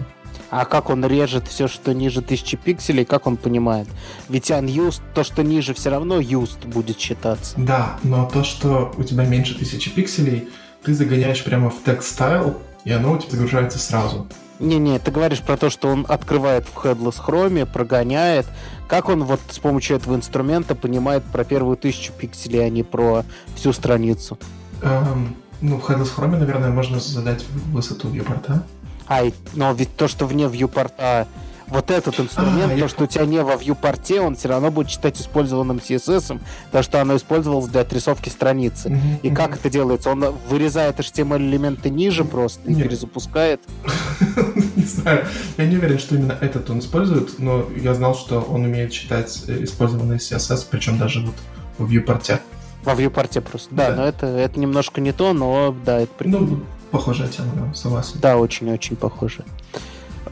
[0.51, 3.87] А как он режет все, что ниже 1000 пикселей, как он понимает?
[4.27, 7.53] Ведь unused, то, что ниже, все равно used будет считаться.
[7.55, 10.49] Да, но то, что у тебя меньше тысячи пикселей,
[10.83, 14.27] ты загоняешь прямо в text style, и оно у тебя загружается сразу.
[14.59, 18.45] Не-не, ты говоришь про то, что он открывает в Headless Chrome, прогоняет.
[18.89, 23.23] Как он вот с помощью этого инструмента понимает про первую тысячу пикселей, а не про
[23.55, 24.37] всю страницу?
[24.81, 28.65] Эм, ну, в Headless Chrome, наверное, можно задать высоту вьюпорта.
[29.07, 31.27] А, и- но ведь то, что вне вьюпорта,
[31.67, 34.89] вот этот инструмент, А, то, что у тебя не во вьюпорте, он все равно будет
[34.89, 36.39] считать использованным CSS,
[36.71, 38.89] то, что оно использовалось для отрисовки страницы.
[38.89, 39.35] Мгм, И мгм.
[39.37, 40.09] как это делается?
[40.09, 42.87] Он вырезает HTML-элементы ниже просто и Нет.
[42.87, 43.61] перезапускает?
[44.75, 45.25] Не знаю.
[45.57, 49.43] Я не уверен, что именно этот он использует, но я знал, что он умеет считать
[49.47, 51.35] э, использованный CSS, причем даже вот
[51.77, 52.39] в вьюпорте.
[52.83, 53.73] Во viewport просто.
[53.73, 56.47] Да, да, но это, это немножко не то, но да, это прикольно.
[56.47, 58.19] Ну, похожая тема, да, согласен.
[58.21, 59.43] Да, очень-очень похоже.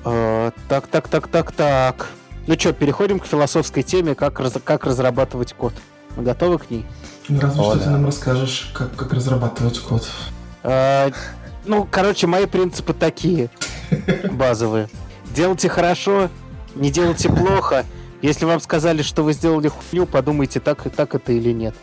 [0.03, 2.09] Uh, так, так, так, так, так.
[2.47, 5.73] Ну что, переходим к философской теме, как, раз, как разрабатывать код.
[6.15, 6.85] Мы готовы к ней?
[7.27, 7.83] Ну, разве О, что да.
[7.83, 10.07] ты нам расскажешь, как, как разрабатывать код.
[10.63, 11.13] Uh,
[11.65, 13.49] ну, короче, мои принципы такие,
[14.31, 14.89] базовые.
[15.35, 16.29] Делайте хорошо,
[16.75, 17.85] не делайте плохо.
[18.21, 21.75] Если вам сказали, что вы сделали хуйню, подумайте, так, так это или нет.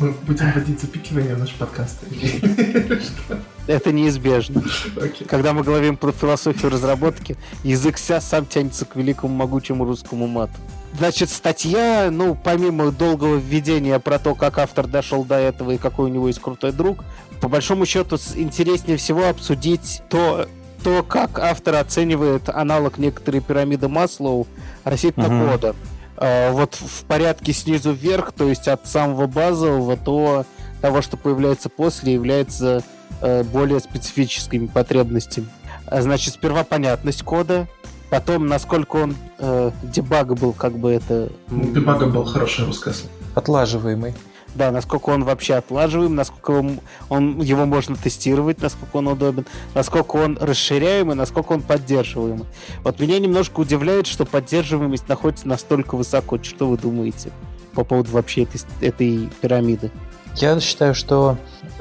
[0.00, 2.00] Мы будем вводить запикивание в наш подкаст.
[3.66, 4.62] Это неизбежно.
[4.96, 5.24] Okay.
[5.26, 10.52] Когда мы говорим про философию разработки, язык ся сам тянется к великому могучему русскому мату.
[10.96, 16.10] Значит, статья, ну, помимо долгого введения про то, как автор дошел до этого и какой
[16.10, 17.04] у него есть крутой друг,
[17.40, 20.48] по большому счету интереснее всего обсудить то,
[20.84, 24.46] то как автор оценивает аналог некоторой пирамиды Маслоу
[24.84, 25.76] относительно uh-huh.
[26.16, 30.46] А, вот в порядке снизу вверх, то есть от самого базового до
[30.80, 32.82] того, что появляется после, является
[33.20, 35.48] э, более специфическими потребностями.
[35.86, 37.66] А, значит, сперва понятность кода,
[38.10, 41.30] потом насколько он э, дебагабл, как бы это...
[41.48, 43.12] Дебагабл, хорошее русское слово.
[43.34, 44.14] Отлаживаемый
[44.54, 50.16] да, насколько он вообще отлаживаем, насколько он, он, его можно тестировать, насколько он удобен, насколько
[50.16, 52.46] он расширяемый, насколько он поддерживаемый.
[52.82, 56.38] Вот меня немножко удивляет, что поддерживаемость находится настолько высоко.
[56.42, 57.30] Что вы думаете
[57.74, 59.90] по поводу вообще этой, этой пирамиды?
[60.36, 61.36] Я считаю, что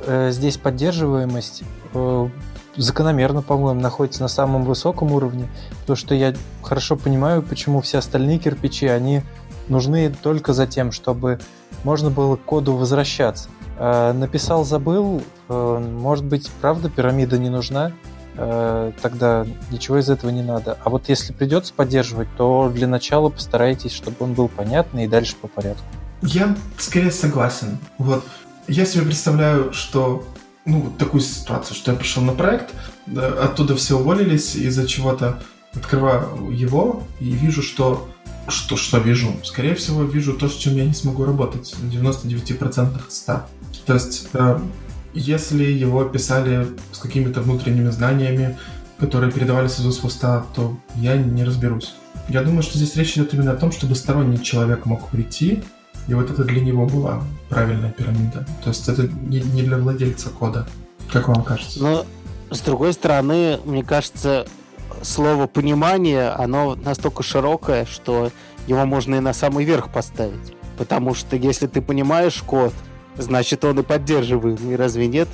[0.06, 1.64] э, здесь поддерживаемость
[1.94, 2.30] э,
[2.76, 5.48] закономерно, по-моему, находится на самом высоком уровне,
[5.82, 9.22] потому что я хорошо понимаю, почему все остальные кирпичи, они
[9.68, 11.40] нужны только за тем, чтобы
[11.84, 13.50] можно было к коду возвращаться.
[13.78, 17.92] Э, написал, забыл, э, может быть, правда, пирамида не нужна,
[18.36, 20.78] э, тогда ничего из этого не надо.
[20.84, 25.36] А вот если придется поддерживать, то для начала постарайтесь, чтобы он был понятный и дальше
[25.36, 25.84] по порядку.
[26.22, 27.80] Я скорее согласен.
[27.98, 28.24] Вот
[28.68, 30.24] я себе представляю, что
[30.66, 32.74] ну, такую ситуацию, что я пришел на проект,
[33.18, 38.08] оттуда все уволились из-за чего-то, открываю его и вижу, что
[38.48, 39.34] что, что вижу?
[39.44, 43.41] Скорее всего, вижу то, с чем я не смогу работать в 99% 100.
[43.86, 44.60] То есть, э,
[45.14, 48.58] если его писали с какими-то внутренними знаниями,
[49.00, 51.94] которые передавались из уст в уста, то я не разберусь.
[52.30, 55.64] Я думаю, что здесь речь идет именно о том, чтобы сторонний человек мог прийти,
[56.08, 58.46] и вот это для него была правильная пирамида.
[58.64, 60.68] То есть это не, не для владельца кода.
[61.12, 61.82] Как вам кажется?
[61.82, 62.06] Но,
[62.50, 64.48] с другой стороны, мне кажется,
[65.04, 68.32] слово понимание, оно настолько широкое, что
[68.68, 70.56] его можно и на самый верх поставить.
[70.78, 72.74] Потому что если ты понимаешь код,
[73.18, 75.28] значит он и поддерживаемый, разве нет?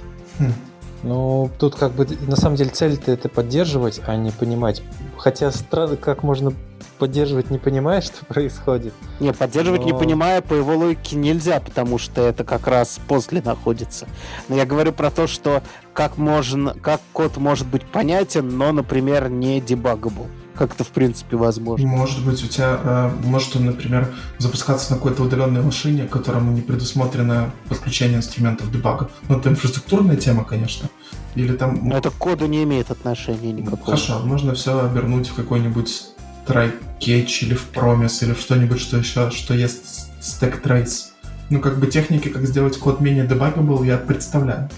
[1.04, 4.82] Ну, тут как бы на самом деле цель-то это поддерживать, а не понимать.
[5.18, 6.54] Хотя странно, как можно
[6.97, 8.93] поддерживать, не понимая, что происходит.
[9.20, 9.88] Не, поддерживать, Но...
[9.88, 14.08] не понимая, по его логике нельзя, потому что это как раз после находится.
[14.50, 19.30] Но я говорю про то, что как, можно, как код может быть понятен, но, например,
[19.30, 20.28] не дебагабл
[20.60, 21.88] как это в принципе возможно.
[21.88, 26.60] Может быть, у тебя э, может он, например, запускаться на какой-то удаленной машине, которому не
[26.60, 29.10] предусмотрено подключение инструментов дебага.
[29.30, 30.89] Ну, это инфраструктурная тема, конечно.
[31.36, 31.80] Или там...
[31.88, 33.86] Но это к коду не имеет отношения никакого.
[33.86, 36.07] Хорошо, можно все обернуть в какой-нибудь
[36.45, 41.05] try-catch или в promise или в что-нибудь, что еще, что есть stack trace.
[41.49, 44.70] Ну, как бы техники, как сделать код менее debugable, я представляю.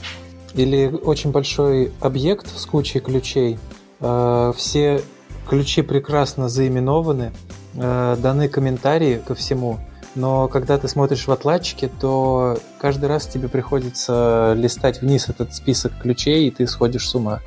[0.54, 3.58] Или очень большой объект с кучей ключей.
[4.00, 5.02] Э, все
[5.48, 7.32] ключи прекрасно заименованы,
[7.76, 9.80] э, даны комментарии ко всему,
[10.16, 15.94] но когда ты смотришь в отладчике, то каждый раз тебе приходится листать вниз этот список
[16.02, 17.40] ключей, и ты сходишь с ума.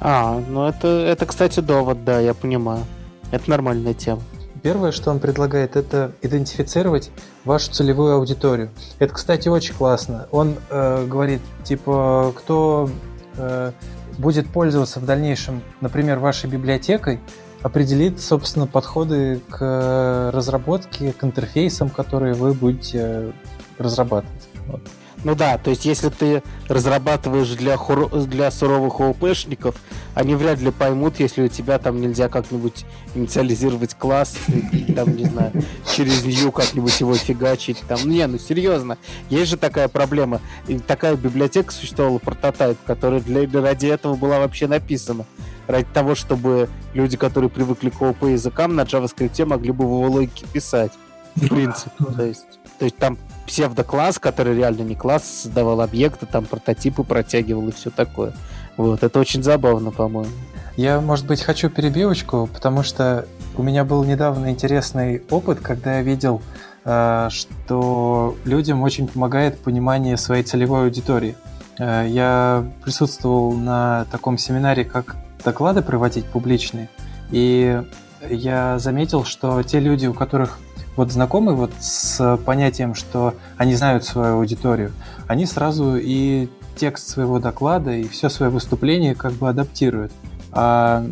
[0.00, 2.84] А, ну это, это, кстати, довод, да, я понимаю.
[3.30, 4.22] Это нормальная тема.
[4.62, 7.10] Первое, что он предлагает, это идентифицировать
[7.44, 8.70] вашу целевую аудиторию.
[8.98, 10.26] Это, кстати, очень классно.
[10.32, 12.90] Он э, говорит, типа, кто
[13.36, 13.72] э,
[14.20, 17.20] будет пользоваться в дальнейшем, например, вашей библиотекой,
[17.62, 23.32] определит, собственно, подходы к разработке, к интерфейсам, которые вы будете
[23.78, 24.48] разрабатывать.
[24.66, 24.82] Вот.
[25.22, 28.08] Ну да, то есть если ты разрабатываешь для, хур...
[28.26, 29.76] для суровых ООПшников,
[30.14, 35.24] они вряд ли поймут, если у тебя там нельзя как-нибудь инициализировать класс, и, там, не
[35.26, 35.52] знаю,
[35.94, 37.80] через нее как-нибудь его фигачить.
[37.86, 38.08] Там.
[38.08, 38.96] Не, ну серьезно,
[39.28, 40.40] есть же такая проблема.
[40.68, 45.26] И такая библиотека существовала, прототайп, которая для, ради этого была вообще написана.
[45.66, 50.08] Ради того, чтобы люди, которые привыкли к ООП языкам, на JavaScript могли бы в его
[50.08, 50.92] логике писать.
[51.36, 51.90] В принципе.
[52.16, 53.16] То есть, то есть там
[53.50, 58.32] псевдокласс, который реально не класс, создавал объекты, там прототипы протягивал и все такое.
[58.76, 60.30] Вот, это очень забавно, по-моему.
[60.76, 63.26] Я, может быть, хочу перебивочку, потому что
[63.56, 66.42] у меня был недавно интересный опыт, когда я видел
[66.84, 71.34] э, что людям очень помогает понимание своей целевой аудитории.
[71.76, 76.88] Э, я присутствовал на таком семинаре, как доклады проводить публичные,
[77.32, 77.82] и
[78.28, 80.60] я заметил, что те люди, у которых
[80.96, 84.92] вот знакомы вот с понятием, что они знают свою аудиторию,
[85.26, 90.12] они сразу и текст своего доклада, и все свое выступление как бы адаптируют.
[90.52, 91.04] А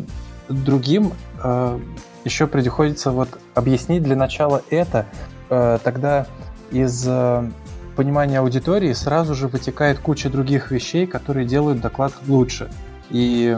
[0.49, 1.79] другим э,
[2.25, 5.05] еще приходится вот объяснить для начала это,
[5.49, 6.25] э, тогда
[6.71, 7.49] из э,
[7.95, 12.69] понимания аудитории сразу же вытекает куча других вещей, которые делают доклад лучше.
[13.09, 13.57] И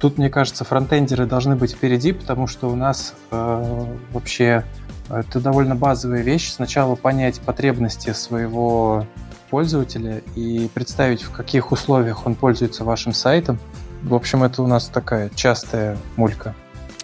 [0.00, 4.64] тут, мне кажется, фронтендеры должны быть впереди, потому что у нас э, вообще
[5.08, 6.50] это довольно базовая вещь.
[6.50, 9.06] Сначала понять потребности своего
[9.50, 13.58] пользователя и представить, в каких условиях он пользуется вашим сайтом.
[14.02, 16.54] В общем, это у нас такая частая мулька.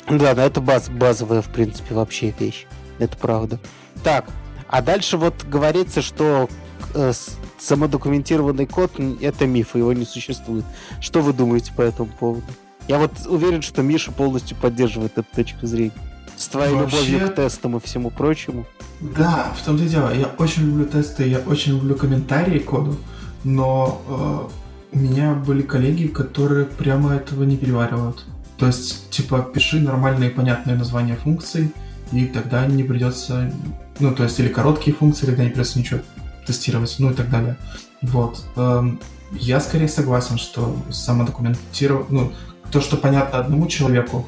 [0.09, 2.67] Да, да, это баз, базовая, в принципе, вообще вещь.
[2.99, 3.59] Это правда.
[4.03, 4.27] Так,
[4.69, 6.49] а дальше вот говорится, что
[6.95, 7.13] э,
[7.59, 10.65] самодокументированный код— это миф, его не существует.
[11.01, 12.47] Что вы думаете по этому поводу?
[12.89, 15.93] Я вот уверен, что Миша полностью поддерживает эту точку зрения.
[16.37, 16.97] С твоей Вообще...
[16.97, 18.67] любовью к тестам и всему прочему.
[19.01, 20.15] Да, в том-то и дело.
[20.15, 22.97] Я очень люблю тесты, я очень люблю комментарии к коду,
[23.45, 24.49] но
[24.93, 28.25] э, у меня были коллеги, которые прямо этого не переваривают.
[28.59, 31.73] То есть, типа, пиши нормальные понятные названия функций,
[32.13, 33.53] и тогда не придется,
[33.99, 36.01] ну, то есть, или короткие функции, тогда не придется ничего
[36.47, 37.57] тестировать, ну и так далее.
[38.03, 38.45] Вот.
[38.57, 39.01] Эм,
[39.33, 42.33] я скорее согласен, что самодокументировать, ну,
[42.71, 44.27] то, что понятно одному человеку,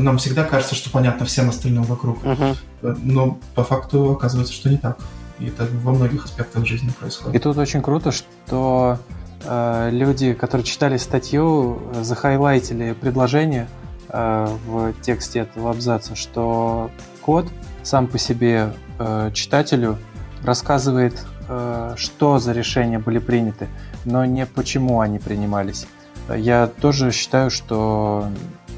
[0.00, 2.22] нам всегда кажется, что понятно всем остальным вокруг.
[2.24, 2.56] Uh-huh.
[3.02, 4.98] Но по факту оказывается, что не так.
[5.38, 7.36] И это во многих аспектах жизни происходит.
[7.36, 8.98] И тут очень круто, что
[9.44, 13.68] э, люди, которые читали статью, захайлайтили предложение
[14.08, 16.90] э, в тексте этого абзаца, что
[17.20, 17.46] код
[17.82, 19.98] сам по себе э, читателю
[20.42, 23.68] рассказывает, э, что за решения были приняты,
[24.04, 25.86] но не почему они принимались.
[26.34, 28.26] Я тоже считаю, что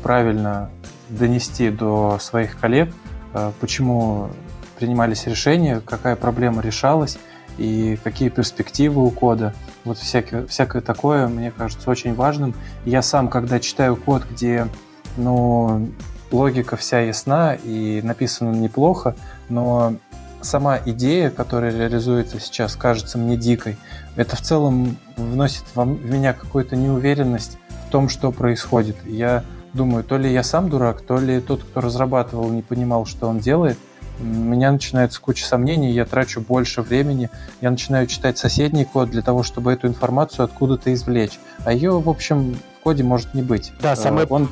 [0.03, 0.71] правильно
[1.09, 2.93] донести до своих коллег,
[3.35, 4.31] э, почему
[4.79, 7.19] принимались решения, какая проблема решалась
[7.57, 9.55] и какие перспективы у кода.
[9.85, 12.55] Вот всякое, всякое такое, мне кажется, очень важным.
[12.85, 14.69] Я сам, когда читаю код, где
[15.17, 15.89] ну,
[16.31, 19.17] логика вся ясна и написано неплохо,
[19.49, 19.95] но
[20.41, 23.77] сама идея, которая реализуется сейчас, кажется мне дикой.
[24.17, 28.97] Это в целом вносит в меня какую-то неуверенность в том, что происходит.
[29.05, 29.43] Я
[29.79, 33.39] думаю, то ли я сам дурак, то ли тот, кто разрабатывал, не понимал, что он
[33.39, 33.79] делает.
[34.21, 39.23] У меня начинается куча сомнений, я трачу больше времени, я начинаю читать соседний код для
[39.23, 41.39] того, чтобы эту информацию откуда-то извлечь.
[41.65, 43.73] А ее, в общем, в коде может не быть.
[43.81, 44.27] Да, самое...
[44.27, 44.49] Э, он...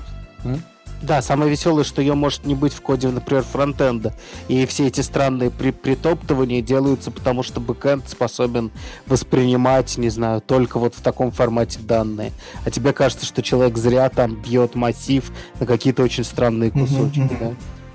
[1.03, 4.15] Да, самое веселое, что ее может не быть в коде, например, фронтенда.
[4.49, 8.71] И все эти странные при притоптывания делаются потому, что бэкэнд способен
[9.07, 12.33] воспринимать, не знаю, только вот в таком формате данные.
[12.65, 15.31] А тебе кажется, что человек зря там бьет массив
[15.61, 17.31] на какие-то очень странные кусочки,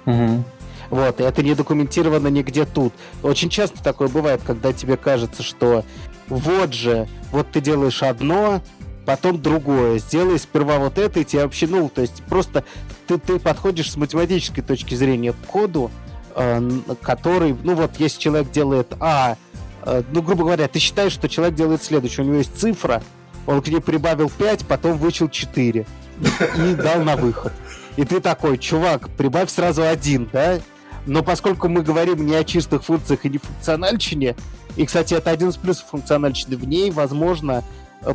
[0.06, 0.44] да?
[0.90, 2.94] Вот, и это не документировано нигде тут.
[3.24, 5.86] Очень часто такое бывает, когда тебе кажется, что
[6.28, 8.62] вот же, вот ты делаешь одно,
[9.06, 10.00] потом другое.
[10.00, 12.64] Сделай сперва вот это, и тебе вообще, ну, то есть просто
[13.08, 15.92] ты, ты подходишь с математической точки зрения к коду,
[16.36, 16.70] э,
[17.02, 19.38] который, ну вот, если человек делает А,
[19.84, 22.26] э, ну, грубо говоря, ты считаешь, что человек делает следующее.
[22.26, 23.04] У него есть цифра,
[23.48, 25.86] он к ней прибавил 5, потом вычел 4
[26.58, 27.54] и дал на выход.
[27.98, 30.60] И ты такой, чувак, прибавь сразу один, да?
[31.06, 34.36] Но поскольку мы говорим не о чистых функциях и не функциональщине,
[34.76, 37.64] и, кстати, это один из плюсов функциональщины, в ней, возможно,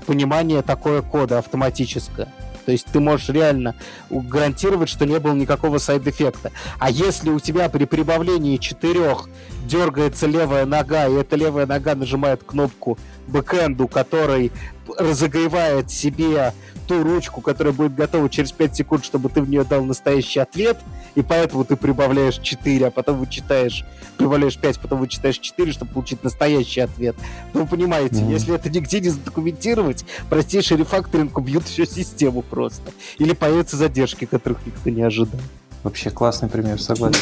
[0.06, 2.28] понимание такое кода автоматическое.
[2.66, 3.76] То есть ты можешь реально
[4.10, 6.50] гарантировать, что не было никакого сайд-эффекта.
[6.80, 9.28] А если у тебя при прибавлении четырех
[9.66, 14.50] дергается левая нога, и эта левая нога нажимает кнопку бэкэнду, который
[14.98, 16.52] разогревает себе
[16.86, 20.78] ту ручку, которая будет готова через 5 секунд, чтобы ты в нее дал настоящий ответ,
[21.14, 23.84] и поэтому ты прибавляешь 4, а потом вычитаешь,
[24.18, 27.16] прибавляешь 5, потом вычитаешь 4, чтобы получить настоящий ответ.
[27.54, 28.30] Ну, вы понимаете, mm-hmm.
[28.30, 32.92] если это нигде не задокументировать, простейший рефакторинг убьет всю систему просто.
[33.18, 35.40] Или появятся задержки, которых никто не ожидал.
[35.82, 37.20] Вообще классный пример, согласен.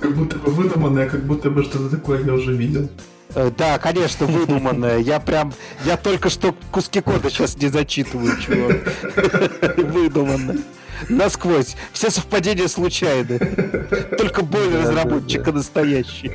[0.00, 2.88] Как будто бы выдуманное, как будто бы что-то такое я уже видел.
[3.34, 4.98] Э, да, конечно, выдуманное.
[4.98, 5.52] Я прям,
[5.84, 9.76] я только что куски кода сейчас не зачитываю, чувак.
[9.76, 10.58] Выдуманное.
[11.08, 11.76] Насквозь.
[11.92, 13.38] Все совпадения случайны.
[14.16, 16.32] Только боль разработчика настоящий.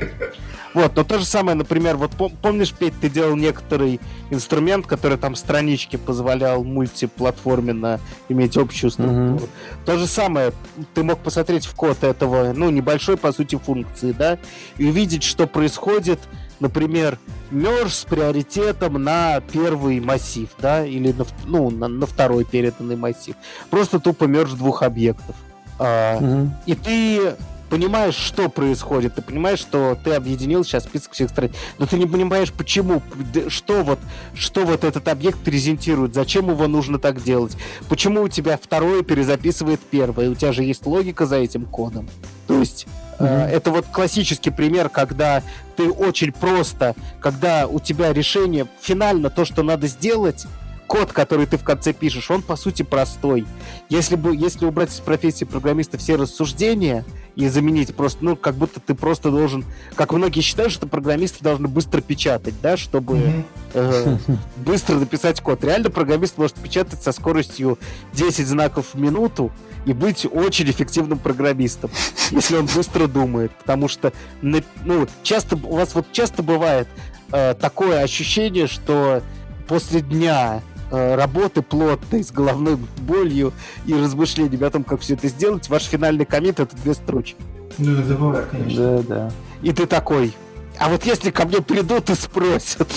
[0.72, 5.34] Вот, но то же самое, например, вот помнишь, Петь, ты делал некоторый инструмент, который там
[5.34, 7.98] странички позволял мультиплатформенно
[8.28, 9.38] иметь общую структуру.
[9.38, 9.84] Mm-hmm.
[9.84, 10.52] То же самое,
[10.94, 14.38] ты мог посмотреть в код этого, ну, небольшой, по сути, функции, да,
[14.78, 16.20] и увидеть, что происходит,
[16.60, 17.18] например,
[17.50, 23.34] мерж с приоритетом на первый массив, да, или на, ну, на, на второй переданный массив.
[23.70, 25.34] Просто тупо мерж двух объектов.
[25.78, 26.48] Mm-hmm.
[26.66, 27.34] И ты
[27.70, 32.06] понимаешь, что происходит, ты понимаешь, что ты объединил сейчас список всех страниц, но ты не
[32.06, 33.00] понимаешь, почему,
[33.48, 34.00] что вот,
[34.34, 37.56] что вот этот объект презентирует, зачем его нужно так делать,
[37.88, 42.08] почему у тебя второе перезаписывает первое, у тебя же есть логика за этим кодом.
[42.48, 42.86] То есть
[43.20, 43.48] Mm-hmm.
[43.50, 45.42] Это вот классический пример, когда
[45.76, 50.46] ты очень просто, когда у тебя решение финально то, что надо сделать,
[50.90, 53.46] код, который ты в конце пишешь, он по сути простой.
[53.88, 57.04] Если бы, если убрать из профессии программиста все рассуждения
[57.36, 59.64] и заменить просто, ну, как будто ты просто должен,
[59.94, 64.16] как многие считают, что программисты должны быстро печатать, да, чтобы э,
[64.56, 65.62] быстро написать код.
[65.62, 67.78] Реально программист может печатать со скоростью
[68.14, 69.52] 10 знаков в минуту
[69.86, 71.92] и быть очень эффективным программистом,
[72.32, 74.12] если он быстро думает, потому что,
[74.42, 76.88] ну, часто у вас вот часто бывает
[77.30, 79.22] э, такое ощущение, что
[79.68, 83.52] после дня работы плотной, с головной болью
[83.86, 87.36] и размышлениями о том, как все это сделать, ваш финальный коммент— это две строчки.
[87.78, 89.02] Ну, это бывает, конечно.
[89.02, 89.32] Да, да.
[89.62, 90.34] И ты такой,
[90.78, 92.88] а вот если ко мне придут и спросят,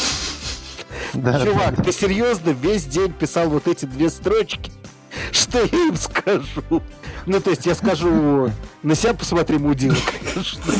[1.13, 1.83] да, чувак, да.
[1.83, 4.71] ты серьезно весь день писал вот эти две строчки?
[5.31, 6.81] Что я им скажу?
[7.25, 8.49] Ну, то есть я скажу,
[8.81, 9.95] на себя посмотри, мудил,
[10.33, 10.73] конечно.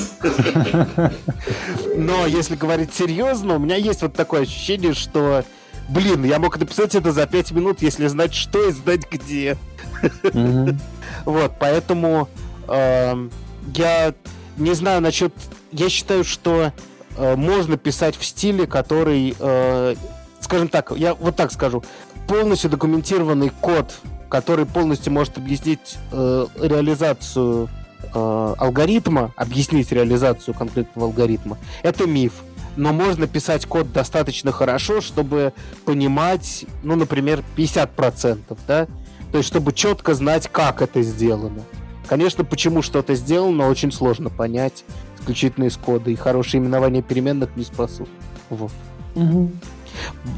[1.96, 5.46] Но если говорить серьезно, у меня есть вот такое ощущение, что
[5.90, 9.58] блин, я мог написать это за 5 минут, если знать, что и знать где.
[11.26, 12.28] Вот, поэтому
[12.68, 13.32] эм,
[13.76, 14.14] я
[14.58, 15.34] не знаю насчет...
[15.72, 16.74] Я считаю, что
[17.16, 19.96] э, можно писать в стиле, который, э,
[20.42, 21.84] скажем так, я вот так скажу,
[22.28, 23.94] полностью документированный код,
[24.30, 27.70] который полностью может объяснить э, реализацию
[28.14, 32.34] алгоритма, объяснить реализацию конкретного алгоритма, это миф
[32.76, 35.54] но можно писать код достаточно хорошо, чтобы
[35.86, 38.88] понимать, ну, например, 50%, да?
[39.32, 41.64] То есть, чтобы четко знать, как это сделано.
[42.08, 44.84] Конечно, почему что-то сделано, очень сложно понять
[45.20, 48.10] исключительно из кода, и хорошее именование переменных не спасут.
[48.50, 48.72] Вот.
[49.16, 49.52] Угу.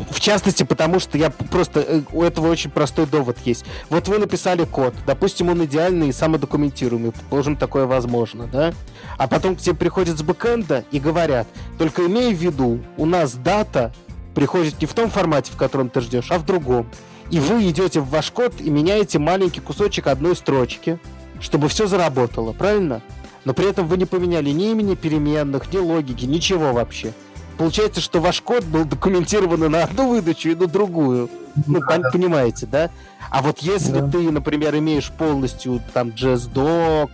[0.10, 1.80] В частности, потому что я просто...
[1.80, 3.66] Э, у этого очень простой довод есть.
[3.89, 8.74] Вот вы написали код, допустим, он идеальный и самодокументируемый, предположим, такое возможно, да?
[9.18, 11.47] А потом к тебе приходят с бэкэнда и говорят,
[11.78, 13.93] только имей в виду, у нас дата
[14.34, 16.88] приходит не в том формате, в котором ты ждешь, а в другом.
[17.32, 20.99] И вы идете в ваш код и меняете маленький кусочек одной строчки,
[21.39, 23.01] чтобы все заработало, правильно?
[23.45, 27.14] Но при этом вы не поменяли ни имени переменных, ни логики, ничего вообще
[27.58, 31.30] получается, что ваш код был документирован на одну выдачу и на другую.
[31.68, 32.10] Ну, да.
[32.12, 32.89] понимаете, да?
[33.30, 34.08] А вот если да.
[34.10, 37.10] ты, например, имеешь полностью там JSDoc,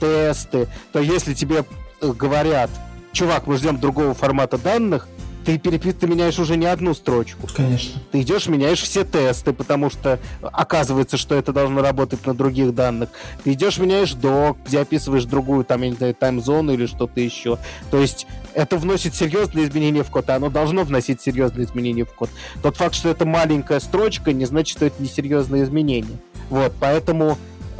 [0.00, 1.64] тесты, то если тебе
[2.00, 2.70] э, говорят,
[3.12, 5.08] чувак, мы ждем другого формата данных,
[5.52, 5.94] ты, перепис...
[5.94, 7.48] ты меняешь уже не одну строчку.
[7.54, 8.00] Конечно.
[8.12, 13.10] Ты идешь, меняешь все тесты, потому что оказывается, что это должно работать на других данных.
[13.44, 17.58] Ты идешь, меняешь док, где описываешь другую, там, я не знаю, таймзону или что-то еще.
[17.90, 22.12] То есть это вносит серьезные изменения в код, а оно должно вносить серьезные изменения в
[22.12, 22.30] код.
[22.62, 26.18] Тот факт, что это маленькая строчка, не значит, что это не серьезные изменения.
[26.48, 27.38] Вот, поэтому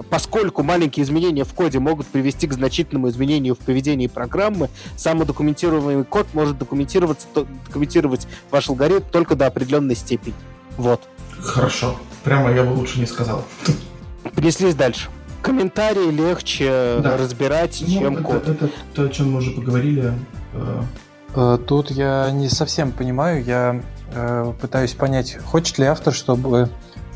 [0.08, 6.28] поскольку маленькие изменения в коде могут привести к значительному изменению в поведении программы, самодокументируемый код
[6.32, 7.26] может документироваться,
[7.66, 10.34] документировать ваш алгоритм только до определенной степени.
[10.76, 11.02] Вот.
[11.40, 11.96] Хорошо.
[12.24, 13.44] Прямо я бы лучше не сказал.
[14.34, 15.08] Принеслись дальше.
[15.42, 17.16] Комментарии легче да.
[17.16, 18.48] разбирать, ну, чем это, код.
[18.48, 20.12] Это, это то, о чем мы уже поговорили.
[20.52, 20.82] Э.
[21.34, 23.42] Э, тут я не совсем понимаю.
[23.42, 23.82] Я
[24.12, 26.68] э, пытаюсь понять, хочет ли автор, чтобы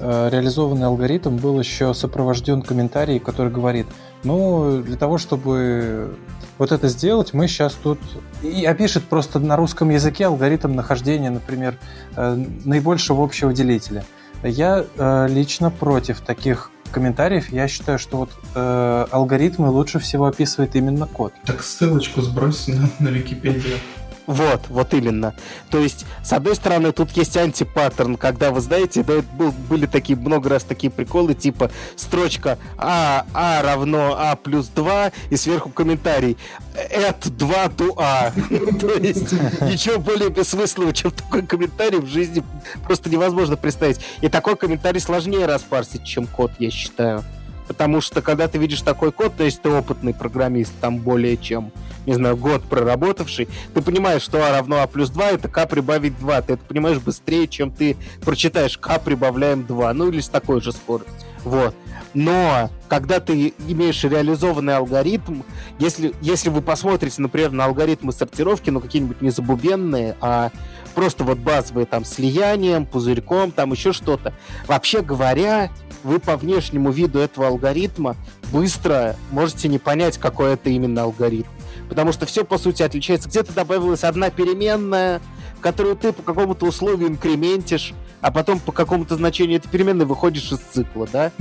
[0.05, 3.87] реализованный алгоритм был еще сопровожден комментарием, который говорит,
[4.23, 6.17] ну, для того, чтобы
[6.59, 7.99] вот это сделать, мы сейчас тут...
[8.43, 11.79] И опишет просто на русском языке алгоритм нахождения, например,
[12.17, 14.05] э, наибольшего общего делителя.
[14.43, 17.51] Я э, лично против таких комментариев.
[17.53, 21.33] Я считаю, что вот э, алгоритмы лучше всего описывает именно код.
[21.45, 23.79] Так ссылочку сбрось на, на Википедию.
[24.27, 25.35] Вот, вот именно.
[25.71, 30.19] То есть, с одной стороны, тут есть антипаттерн, когда, вы знаете, да, был, были такие
[30.19, 36.39] много раз такие приколы, типа строчка А, А равно А плюс 2, и сверху комментарий
[36.75, 38.33] at 2 to A.
[38.81, 42.43] То есть, ничего более бессмысленного, чем такой комментарий в жизни
[42.85, 44.01] просто невозможно представить.
[44.23, 47.23] И такой комментарий сложнее распарсить, чем код, я считаю.
[47.67, 51.73] Потому что, когда ты видишь такой код, то есть ты опытный программист, там более чем,
[52.07, 56.19] не знаю, год проработавший, ты понимаешь, что А равно А плюс 2, это К прибавить
[56.19, 56.43] 2.
[56.43, 59.95] Ты это понимаешь быстрее, чем ты прочитаешь К прибавляем 2.
[59.95, 61.15] Ну или с такой же скоростью.
[61.45, 61.75] Вот.
[62.15, 65.43] Но когда ты имеешь реализованный алгоритм,
[65.79, 70.51] если, если вы посмотрите, например, на алгоритмы сортировки, ну какие-нибудь не забубенные, а
[70.95, 74.33] просто вот базовые там слиянием, пузырьком, там еще что-то.
[74.69, 75.71] Вообще говоря,
[76.05, 78.15] вы по внешнему виду этого алгоритма
[78.53, 81.49] быстро можете не понять, какой это именно алгоритм.
[81.89, 83.29] Потому что все, по сути, отличается.
[83.29, 85.21] Где-то добавилась одна переменная,
[85.61, 90.59] которую ты по какому-то условию инкрементишь, а потом по какому-то значению этой переменной выходишь из
[90.59, 91.33] цикла, да?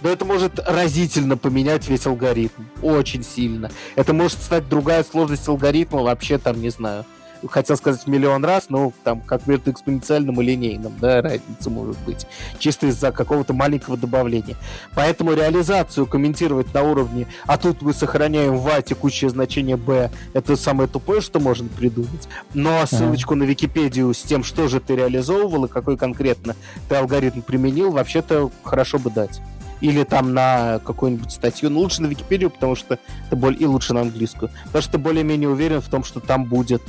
[0.00, 2.64] Но это может разительно поменять весь алгоритм.
[2.82, 3.70] Очень сильно.
[3.94, 7.04] Это может стать другая сложность алгоритма, вообще там, не знаю,
[7.48, 12.26] хотел сказать миллион раз, но там как между экспоненциальным и линейным, да, разница может быть.
[12.58, 14.56] Чисто из-за какого-то маленького добавления.
[14.94, 20.56] Поэтому реализацию комментировать на уровне, а тут мы сохраняем в А текущее значение B, это
[20.56, 22.28] самое тупое, что можно придумать.
[22.54, 26.56] Но ссылочку на Википедию с тем, что же ты реализовывал и какой конкретно
[26.88, 29.40] ты алгоритм применил, вообще-то хорошо бы дать
[29.82, 31.68] или там на какую-нибудь статью.
[31.68, 33.60] Ну, лучше на Википедию, потому что это более...
[33.60, 34.50] и лучше на английскую.
[34.66, 36.82] Потому что ты более-менее уверен в том, что там будет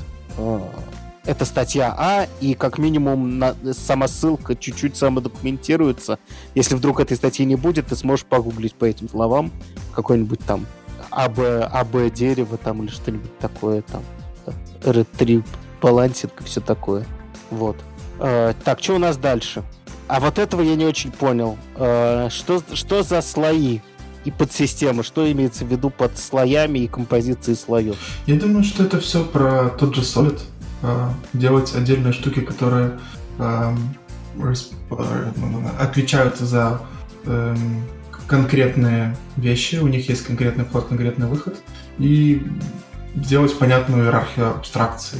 [1.25, 6.19] это статья А, и как минимум на, сама ссылка чуть-чуть самодокументируется.
[6.53, 9.51] Если вдруг этой статьи не будет, ты сможешь погуглить по этим словам
[9.93, 10.65] какой-нибудь там
[11.11, 11.39] АБ,
[11.71, 14.03] АБ дерево там или что-нибудь такое там.
[14.81, 15.45] Retrieve,
[15.81, 17.05] балансинг и все такое.
[17.49, 17.77] Вот.
[18.19, 19.63] Э, так, что у нас дальше?
[20.07, 21.57] А вот этого я не очень понял.
[21.75, 23.79] Э, что, что за слои?
[24.25, 25.03] И подсистемы.
[25.03, 27.97] Что имеется в виду под слоями и композицией слоев?
[28.25, 30.39] Я думаю, что это все про тот же Solid.
[30.81, 32.99] А, делать отдельные штуки, которые
[33.39, 33.75] а,
[35.79, 36.81] отвечают за
[37.25, 37.83] эм,
[38.27, 41.55] конкретные вещи, у них есть конкретный вход, конкретный выход,
[41.99, 42.41] и
[43.15, 45.19] сделать понятную иерархию абстракций.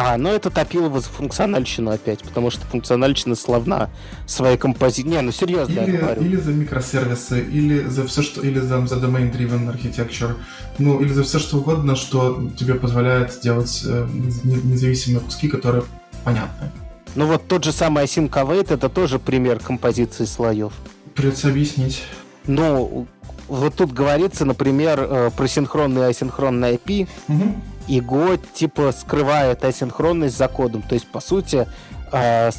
[0.00, 3.90] А, ну это топилово за функциональщину опять, потому что функциональщина славна
[4.26, 5.08] своей композицией.
[5.08, 6.22] Не, ну серьезно, или, я говорю.
[6.22, 10.36] Или за микросервисы, или за все, что, или за, за domain-driven architecture,
[10.78, 14.06] ну, или за все что угодно, что тебе позволяет делать э,
[14.44, 15.82] независимые куски, которые
[16.22, 16.70] понятны.
[17.16, 20.74] Ну вот тот же самый async await это тоже пример композиции слоев.
[21.16, 22.04] Придется объяснить.
[22.46, 23.08] Ну,
[23.48, 27.08] вот тут говорится, например, э, про синхронный и асинхронный IP.
[27.26, 27.54] Угу
[27.88, 30.82] и Go типа скрывает асинхронность за кодом.
[30.82, 31.66] То есть, по сути,
[32.12, 32.50] э,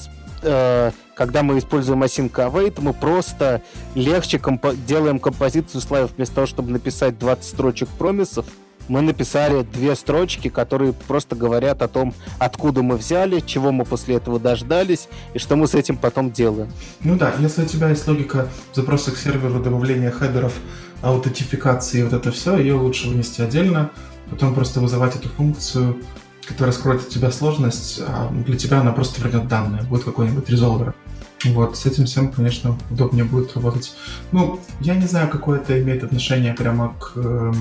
[0.42, 3.62] э, когда мы используем async await, мы просто
[3.96, 8.46] легче компо- делаем композицию слайдов вместо того, чтобы написать 20 строчек промисов,
[8.88, 14.16] мы написали две строчки, которые просто говорят о том, откуда мы взяли, чего мы после
[14.16, 16.72] этого дождались и что мы с этим потом делаем.
[17.02, 20.54] Ну да, если у тебя есть логика запроса к серверу, добавления хедеров,
[21.02, 23.92] аутентификации и вот это все, ее лучше вынести отдельно,
[24.30, 25.98] потом просто вызывать эту функцию,
[26.48, 30.94] которая скроет от тебя сложность, а для тебя она просто вернет данные, будет какой-нибудь резолвер.
[31.46, 33.94] Вот, с этим всем, конечно, удобнее будет работать.
[34.32, 37.54] Ну, я не знаю, какое это имеет отношение прямо к э,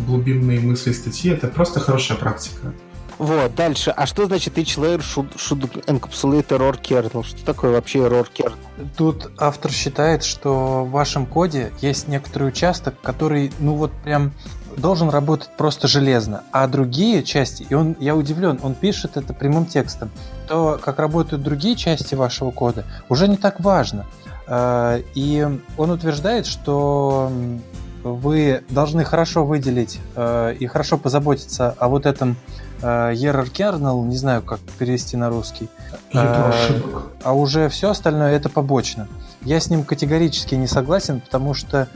[0.00, 2.74] глубинной мысли статьи, это просто хорошая практика.
[3.18, 3.90] Вот, дальше.
[3.90, 7.24] А что значит each layer should, should encapsulate error kernel?
[7.24, 8.56] Что такое вообще error kernel?
[8.96, 14.32] Тут автор считает, что в вашем коде есть некоторый участок, который, ну вот прям
[14.76, 19.66] должен работать просто железно, а другие части, и он, я удивлен, он пишет это прямым
[19.66, 20.10] текстом,
[20.48, 24.06] то, как работают другие части вашего кода, уже не так важно.
[24.46, 25.46] А, и
[25.76, 27.30] он утверждает, что
[28.04, 32.36] вы должны хорошо выделить а, и хорошо позаботиться о вот этом
[32.82, 35.68] а, error kernel, не знаю, как перевести на русский,
[36.12, 39.08] а уже все остальное это побочно.
[39.42, 41.88] Я с ним категорически не согласен, потому что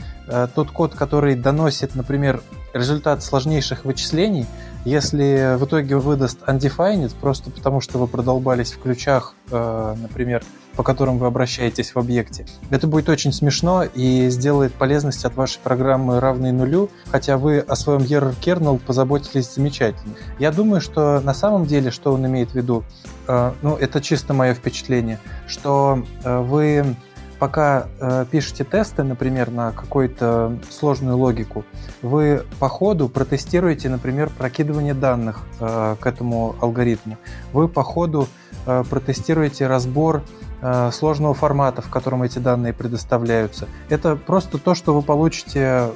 [0.55, 2.41] тот код, который доносит, например,
[2.73, 4.45] результат сложнейших вычислений,
[4.85, 10.43] если в итоге выдаст undefined, просто потому что вы продолбались в ключах, э, например,
[10.75, 15.59] по которым вы обращаетесь в объекте, это будет очень смешно и сделает полезность от вашей
[15.59, 20.15] программы равной нулю, хотя вы о своем error kernel позаботились замечательно.
[20.39, 22.83] Я думаю, что на самом деле, что он имеет в виду,
[23.27, 26.95] э, ну, это чисто мое впечатление, что э, вы
[27.41, 31.65] пока э, пишете тесты, например, на какую-то сложную логику,
[32.03, 37.17] вы по ходу протестируете, например, прокидывание данных э, к этому алгоритму.
[37.51, 38.27] Вы по ходу
[38.67, 40.21] э, протестируете разбор
[40.61, 43.67] э, сложного формата, в котором эти данные предоставляются.
[43.89, 45.89] Это просто то, что вы получите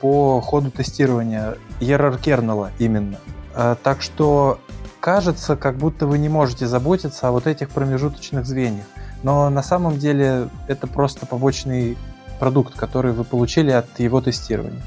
[0.00, 3.18] по ходу тестирования kernel именно.
[3.54, 4.60] Э, так что
[4.98, 8.86] кажется, как будто вы не можете заботиться о вот этих промежуточных звеньях.
[9.22, 11.96] Но на самом деле это просто побочный
[12.38, 14.82] продукт, который вы получили от его тестирования.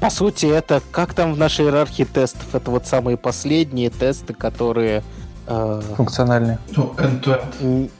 [0.00, 2.54] по сути, это как там в нашей иерархии тестов?
[2.54, 5.02] Это вот самые последние тесты, которые...
[5.46, 6.58] Э, Функциональные.
[6.76, 7.90] Ну, end-to-end.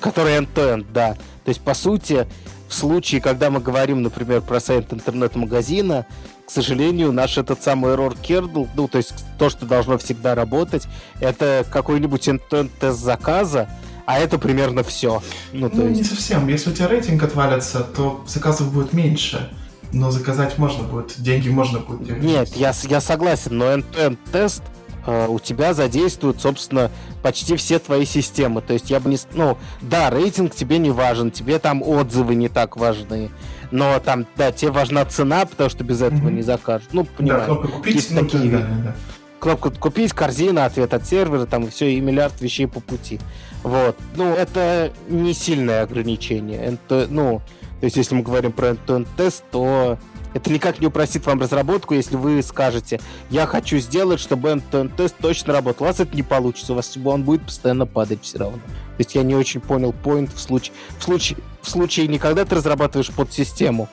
[0.00, 1.14] Которые end-to-end, да.
[1.44, 2.26] То есть, по сути,
[2.68, 6.06] в случае, когда мы говорим, например, про сайт интернет-магазина,
[6.46, 10.86] к сожалению, наш этот самый error kernel, ну, то есть то, что должно всегда работать,
[11.20, 13.68] это какой-нибудь end-to-end тест заказа,
[14.06, 15.22] а это примерно все.
[15.52, 15.96] Ну, то ну есть...
[15.96, 16.48] не совсем.
[16.48, 19.50] Если у тебя рейтинг отвалится, то заказов будет меньше.
[19.92, 22.22] Но заказать можно будет, деньги можно будет.
[22.22, 24.62] Нет, я, я согласен, но end-to-end тест
[25.04, 28.60] э, у тебя задействуют, собственно, почти все твои системы.
[28.60, 29.18] То есть я бы не...
[29.34, 33.30] Ну, да, рейтинг тебе не важен, тебе там отзывы не так важны.
[33.72, 36.34] Но там, да, тебе важна цена, потому что без этого mm-hmm.
[36.34, 36.88] не закажут.
[36.92, 37.40] Ну, понимаешь.
[37.40, 38.50] Да, кнопка купить, ну, такие...
[38.50, 38.94] да, да.
[39.38, 43.18] Кнопку купить, корзина, ответ от сервера, там все, и миллиард вещей по пути.
[43.62, 43.96] Вот.
[44.16, 46.58] Ну, это не сильное ограничение.
[46.58, 47.42] Это, ну,
[47.80, 49.98] то есть, если мы говорим про end тест, то
[50.34, 53.00] это никак не упростит вам разработку, если вы скажете,
[53.30, 55.84] я хочу сделать, чтобы end тест точно работал.
[55.84, 58.58] У вас это не получится, у вас он будет постоянно падать все равно.
[58.58, 62.44] То есть я не очень понял point в случае, в случае, в случае не когда
[62.44, 63.88] ты разрабатываешь под систему,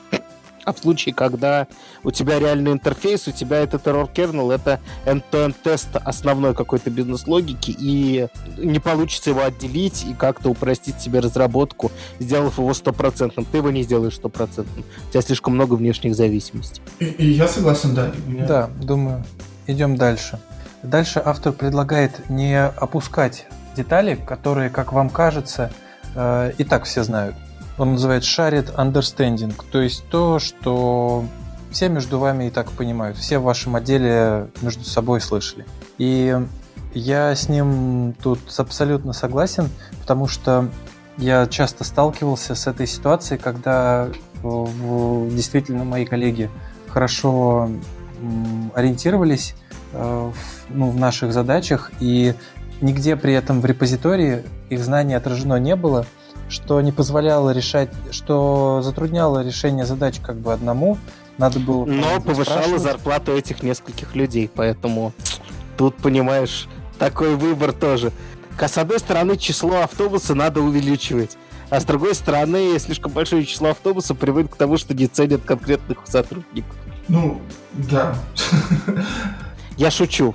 [0.68, 1.66] а в случае, когда
[2.04, 7.74] у тебя реальный интерфейс, у тебя этот error kernel, это end-to-end тест основной какой-то бизнес-логики,
[7.78, 8.28] и
[8.58, 13.46] не получится его отделить и как-то упростить себе разработку, сделав его стопроцентным.
[13.50, 14.84] Ты его не сделаешь стопроцентным.
[15.08, 16.82] У тебя слишком много внешних зависимостей.
[16.98, 18.12] И, и я согласен, да.
[18.26, 18.46] Меня...
[18.46, 19.24] Да, думаю.
[19.66, 20.38] Идем дальше.
[20.82, 25.72] Дальше автор предлагает не опускать детали, которые, как вам кажется,
[26.14, 27.36] э, и так все знают
[27.78, 31.24] он называет shared understanding, то есть то, что
[31.70, 35.64] все между вами и так понимают, все в вашем отделе между собой слышали.
[35.98, 36.36] И
[36.94, 39.68] я с ним тут абсолютно согласен,
[40.00, 40.68] потому что
[41.18, 44.08] я часто сталкивался с этой ситуацией, когда
[44.42, 46.50] действительно мои коллеги
[46.88, 47.70] хорошо
[48.74, 49.54] ориентировались
[49.92, 50.32] э,
[50.70, 52.34] ну, в наших задачах, и
[52.80, 56.06] нигде при этом в репозитории их знаний отражено не было–
[56.48, 60.98] что не позволяло решать, что затрудняло решение задач как бы одному.
[61.36, 61.84] Надо было...
[61.84, 65.12] Но повышало зарплату этих нескольких людей, поэтому
[65.76, 66.68] тут, понимаешь,
[66.98, 68.12] такой выбор тоже.
[68.60, 71.36] С одной стороны, число автобуса надо увеличивать.
[71.70, 75.98] А с другой стороны, слишком большое число автобусов приводит к тому, что не ценят конкретных
[76.06, 76.74] сотрудников.
[77.06, 77.40] Ну,
[77.72, 78.16] да.
[79.76, 80.34] Я шучу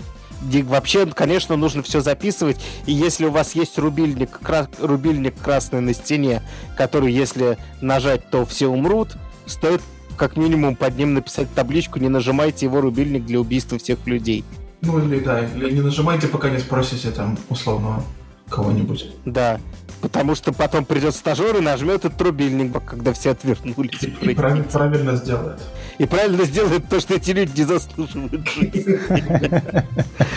[0.64, 2.57] вообще, конечно, нужно все записывать.
[2.86, 4.68] И если у вас есть рубильник, кра...
[4.80, 6.41] рубильник красный на стене,
[6.78, 9.82] который, если нажать, то все умрут, стоит
[10.18, 14.44] как минимум под ним написать табличку «Не нажимайте его рубильник для убийства всех людей».
[14.82, 18.03] Ну или да, или не нажимайте, пока не спросите там условного
[18.49, 19.11] кого-нибудь.
[19.26, 19.60] Да,
[20.02, 24.03] потому что потом придет стажер и нажмет этот рубильник, когда все отвернулись.
[24.03, 25.60] И, и правильно, правильно сделает.
[25.98, 28.99] И правильно сделает то, что эти люди не заслуживают жизни.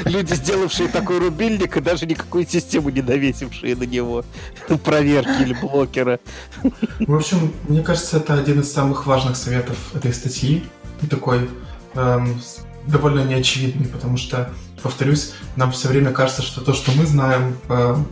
[0.08, 4.24] Люди, сделавшие такой рубильник, и даже никакую систему не навесившие на него.
[4.84, 6.20] Проверки или блокера.
[7.00, 10.64] В общем, мне кажется, это один из самых важных советов этой статьи.
[11.02, 11.48] И такой
[11.94, 12.40] эм,
[12.86, 14.50] довольно неочевидный, потому что,
[14.82, 18.06] повторюсь, нам все время кажется, что то, что мы знаем, эм,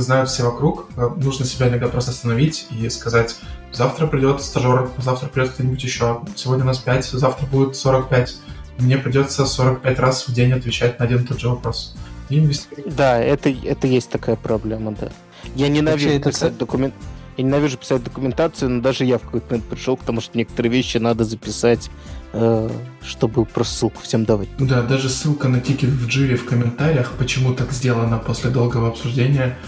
[0.00, 0.88] знают все вокруг.
[0.96, 3.36] Э, нужно себя иногда просто остановить и сказать,
[3.72, 8.36] завтра придет стажер, завтра придет кто-нибудь еще, сегодня у нас 5, завтра будет 45.
[8.78, 11.94] Мне придется 45 раз в день отвечать на один и тот же вопрос.
[12.28, 12.40] И
[12.86, 15.10] Да, это, это есть такая проблема, да.
[15.54, 16.58] Я ненавижу Вообще, писать это...
[16.60, 16.94] документ...
[17.36, 20.72] Я ненавижу писать документацию, но даже я в какой-то момент пришел к тому, что некоторые
[20.72, 21.90] вещи надо записать,
[22.32, 22.70] э,
[23.02, 24.48] чтобы просто ссылку всем давать.
[24.58, 29.58] Да, даже ссылка на тикет в Джире в комментариях, почему так сделано после долгого обсуждения,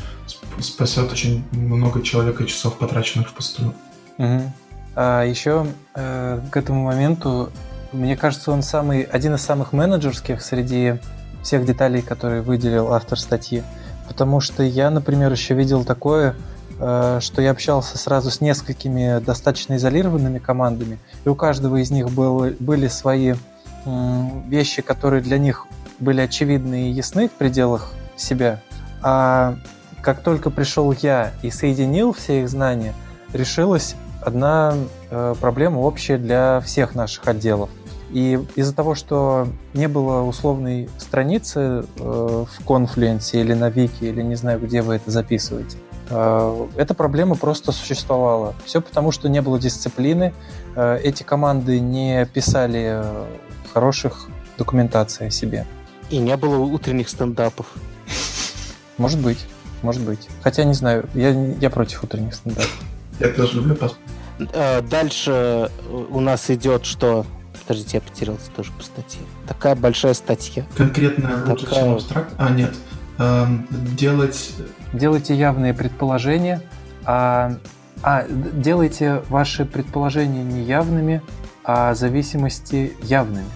[0.60, 3.74] спасет очень много человека и часов, потраченных впустую.
[4.18, 4.52] Угу.
[4.94, 7.50] А еще э, к этому моменту,
[7.92, 10.94] мне кажется, он самый, один из самых менеджерских среди
[11.42, 13.62] всех деталей, которые выделил автор статьи.
[14.08, 16.34] Потому что я, например, еще видел такое,
[16.78, 22.10] э, что я общался сразу с несколькими достаточно изолированными командами, и у каждого из них
[22.10, 23.34] был, были свои
[24.48, 25.66] вещи, которые для них
[25.98, 28.60] были очевидны и ясны в пределах себя.
[29.02, 29.56] А
[30.06, 32.94] как только пришел я и соединил все их знания,
[33.32, 34.76] решилась одна
[35.10, 37.70] э, проблема общая для всех наших отделов.
[38.12, 44.22] И из-за того, что не было условной страницы э, в Confluence или на Вики, или
[44.22, 45.78] не знаю, где вы это записываете,
[46.08, 48.54] э, эта проблема просто существовала.
[48.64, 50.32] Все потому, что не было дисциплины,
[50.76, 53.26] э, эти команды не писали э,
[53.74, 55.66] хороших документаций о себе.
[56.10, 57.74] И не было утренних стендапов.
[58.98, 59.44] Может быть.
[59.86, 60.28] Может быть.
[60.42, 62.76] Хотя не знаю, я, я против утренних стендапов.
[63.20, 64.00] Я тоже люблю поспать.
[64.90, 65.70] Дальше
[66.10, 67.24] у нас идет что?
[67.62, 69.20] Подождите, я потерялся тоже по статье.
[69.46, 70.64] Такая большая статья.
[70.76, 72.34] Конкретно лучше, чем абстракт?
[72.36, 72.74] А, нет.
[73.18, 74.54] Эм, делать...
[74.92, 76.60] Делайте явные предположения,
[77.04, 77.56] а,
[78.02, 81.22] а делайте ваши предположения не явными,
[81.62, 83.46] а зависимости явными.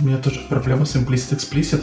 [0.00, 1.82] У меня тоже проблема с implicit explicit.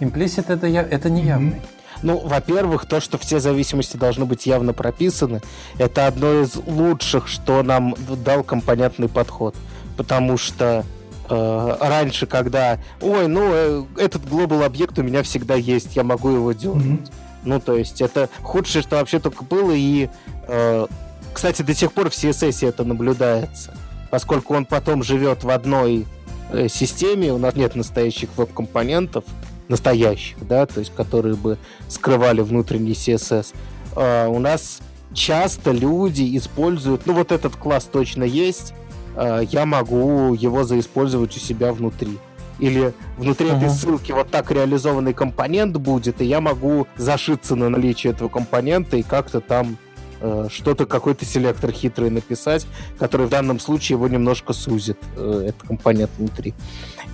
[0.00, 1.56] Implicit это, я, это не явный.
[1.56, 1.77] Mm-hmm.
[2.02, 5.40] Ну, во-первых, то, что все зависимости должны быть явно прописаны,
[5.78, 7.94] это одно из лучших, что нам
[8.24, 9.54] дал компонентный подход.
[9.96, 10.84] Потому что
[11.28, 16.30] э, раньше, когда, ой, ну, э, этот global объект у меня всегда есть, я могу
[16.30, 16.84] его делать.
[16.84, 17.10] Mm-hmm.
[17.44, 20.08] Ну, то есть это худшее, что вообще только было, и,
[20.46, 20.86] э,
[21.32, 23.74] кстати, до сих пор в CSS это наблюдается,
[24.10, 26.06] поскольку он потом живет в одной
[26.50, 29.24] э, системе, у нас нет настоящих веб-компонентов,
[29.68, 31.58] настоящих, да, то есть которые бы
[31.88, 33.54] скрывали внутренний CSS.
[33.96, 34.80] Э, у нас
[35.12, 38.74] часто люди используют, ну вот этот класс точно есть,
[39.16, 42.18] э, я могу его заиспользовать у себя внутри.
[42.58, 43.56] Или внутри uh-huh.
[43.56, 48.96] этой ссылки вот так реализованный компонент будет, и я могу зашиться на наличие этого компонента
[48.96, 49.76] и как-то там
[50.20, 52.66] э, что-то, какой-то селектор хитрый написать,
[52.98, 56.52] который в данном случае его немножко сузит, э, этот компонент внутри.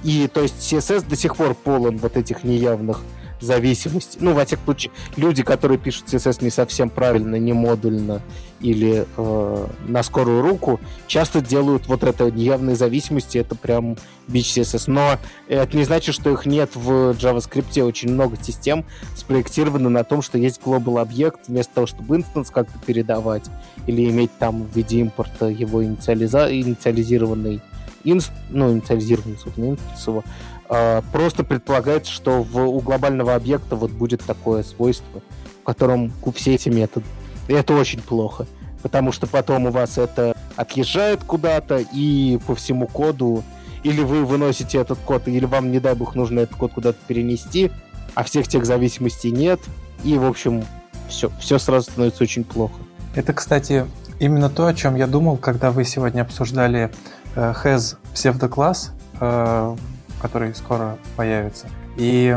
[0.04, 3.02] И то есть CSS до сих пор полон вот этих неявных
[3.40, 4.18] зависимостей.
[4.20, 8.22] Ну, во всяком случае, люди, которые пишут CSS не совсем правильно, не модульно
[8.60, 14.84] или э, на скорую руку, часто делают вот это неявные зависимости, это прям бич CSS.
[14.86, 15.18] Но
[15.48, 17.82] это не значит, что их нет в JavaScript.
[17.82, 22.78] Очень много систем спроектировано на том, что есть global объект, вместо того, чтобы instance как-то
[22.86, 23.44] передавать
[23.86, 26.48] или иметь там в виде импорта его инициализа...
[26.50, 27.60] инициализированный
[28.04, 30.24] inst, ну, инициализированный, собственно, instance его,
[30.68, 35.20] а, просто предполагается, что в, у глобального объекта вот будет такое свойство,
[35.62, 37.06] в котором все эти методы.
[37.48, 38.46] И это очень плохо,
[38.82, 43.42] потому что потом у вас это отъезжает куда-то, и по всему коду
[43.82, 47.70] или вы выносите этот код, или вам, не дай бог, нужно этот код куда-то перенести,
[48.14, 49.60] а всех тех зависимостей нет,
[50.02, 50.64] и, в общем,
[51.08, 52.74] все, все сразу становится очень плохо.
[53.14, 53.86] Это, кстати,
[54.18, 56.90] именно то, о чем я думал, когда вы сегодня обсуждали э,
[57.34, 59.76] has псевдокласс, э,
[60.20, 61.66] который скоро появится.
[61.96, 62.36] И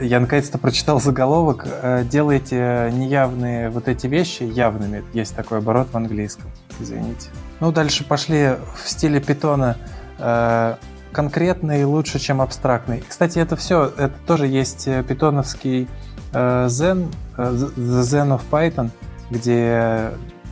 [0.00, 5.02] я наконец-то прочитал заголовок э, «Делайте неявные вот эти вещи явными».
[5.12, 6.50] Есть такой оборот в английском,
[6.80, 7.30] извините.
[7.60, 9.76] Ну, дальше пошли в стиле питона
[10.18, 10.76] э,
[11.12, 13.02] конкретный лучше, чем абстрактный.
[13.08, 15.88] Кстати, это все, это тоже есть э, питоновский
[16.32, 18.90] Zen, The Zen of Python,
[19.30, 20.10] где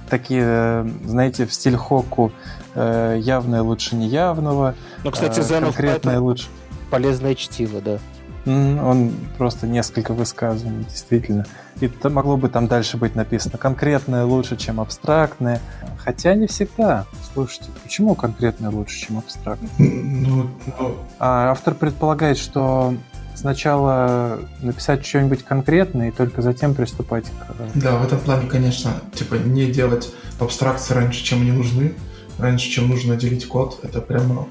[0.09, 2.33] такие, знаете, в стиль Хоку
[2.77, 4.75] явное лучше неявного.
[5.03, 6.19] Ну, кстати, Zen of Python...
[6.19, 6.47] лучше
[6.91, 7.99] полезное чтиво, да.
[8.47, 11.47] Он просто несколько высказываний, действительно.
[11.81, 15.61] И это могло бы там дальше быть написано конкретное лучше, чем абстрактное.
[15.99, 17.07] Хотя не всегда.
[17.35, 19.69] Слушайте, почему конкретное лучше, чем абстрактное?
[19.79, 20.47] Ну,
[20.79, 20.97] ну...
[21.19, 22.95] А автор предполагает, что
[23.35, 27.55] сначала написать что-нибудь конкретное и только затем приступать к...
[27.75, 31.95] Да, в этом плане, конечно, типа не делать абстракции раньше, чем они нужны,
[32.39, 34.47] раньше, чем нужно делить код, это прямо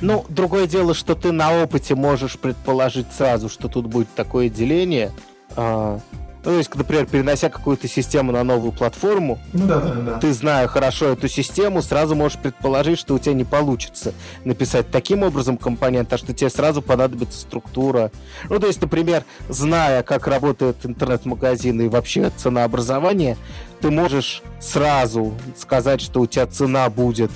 [0.00, 5.12] ну, другое дело, что ты на опыте можешь предположить сразу, что тут будет такое деление.
[5.56, 6.00] А,
[6.44, 10.18] ну, то есть, например, перенося какую-то систему на новую платформу, ну, да, да, да.
[10.18, 14.12] ты, зная хорошо эту систему, сразу можешь предположить, что у тебя не получится
[14.44, 18.10] написать таким образом компонент, а что тебе сразу понадобится структура.
[18.50, 23.38] Ну, то есть, например, зная, как работает интернет-магазин и вообще ценообразование,
[23.84, 27.30] ты можешь сразу сказать, что у тебя цена будет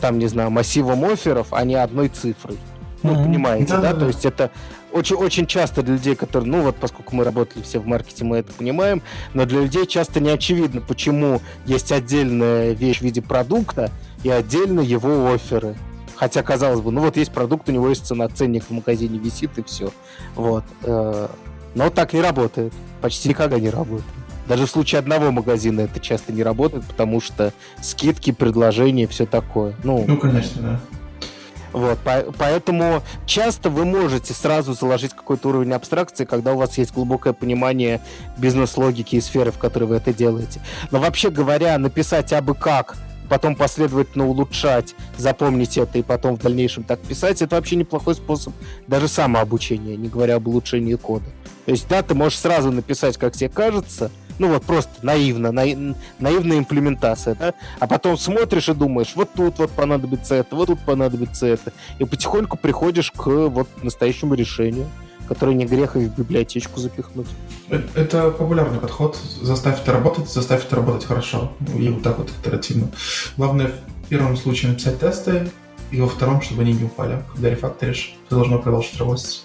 [0.00, 2.56] там, не знаю, массивом офферов, а не одной цифрой.
[3.02, 3.24] Ну, mm-hmm.
[3.24, 3.92] понимаете, да, да?
[3.92, 3.98] да?
[3.98, 4.52] То есть это
[4.92, 8.36] очень, очень часто для людей, которые, ну вот, поскольку мы работали все в маркете, мы
[8.36, 9.02] это понимаем,
[9.34, 13.90] но для людей часто не очевидно, почему есть отдельная вещь в виде продукта
[14.22, 15.74] и отдельно его оферы.
[16.14, 19.58] Хотя, казалось бы, ну вот есть продукт, у него есть цена, ценник в магазине висит
[19.58, 19.90] и все.
[20.36, 20.62] Вот.
[20.84, 21.26] Э,
[21.74, 22.72] но так не работает.
[23.00, 24.04] Почти никогда не работает.
[24.48, 27.52] Даже в случае одного магазина это часто не работает, потому что
[27.82, 29.74] скидки, предложения, все такое.
[29.84, 30.80] Ну, ну конечно, да.
[31.72, 36.94] Вот, по- поэтому часто вы можете сразу заложить какой-то уровень абстракции, когда у вас есть
[36.94, 38.00] глубокое понимание
[38.38, 40.62] бизнес-логики и сферы, в которой вы это делаете.
[40.90, 42.96] Но вообще говоря, написать абы как,
[43.28, 48.54] потом последовательно улучшать, запомнить это и потом в дальнейшем так писать, это вообще неплохой способ
[48.86, 51.26] даже самообучения, не говоря об улучшении кода.
[51.66, 55.96] То есть, да, ты можешь сразу написать, как тебе кажется, ну вот просто наивно, наив,
[56.18, 57.54] наивная имплементация, да?
[57.78, 61.72] А потом смотришь и думаешь, вот тут вот понадобится это, вот тут понадобится это.
[61.98, 64.86] И потихоньку приходишь к вот настоящему решению
[65.28, 67.26] который не грех и в библиотечку запихнуть.
[67.68, 69.18] Э, это популярный подход.
[69.42, 71.52] Заставь это работать, заставь это работать хорошо.
[71.76, 72.88] И вот так вот итеративно.
[73.36, 73.72] Главное
[74.04, 75.50] в первом случае написать тесты,
[75.90, 77.22] и во втором, чтобы они не упали.
[77.34, 79.44] Когда рефакторишь, ты должно продолжить работать.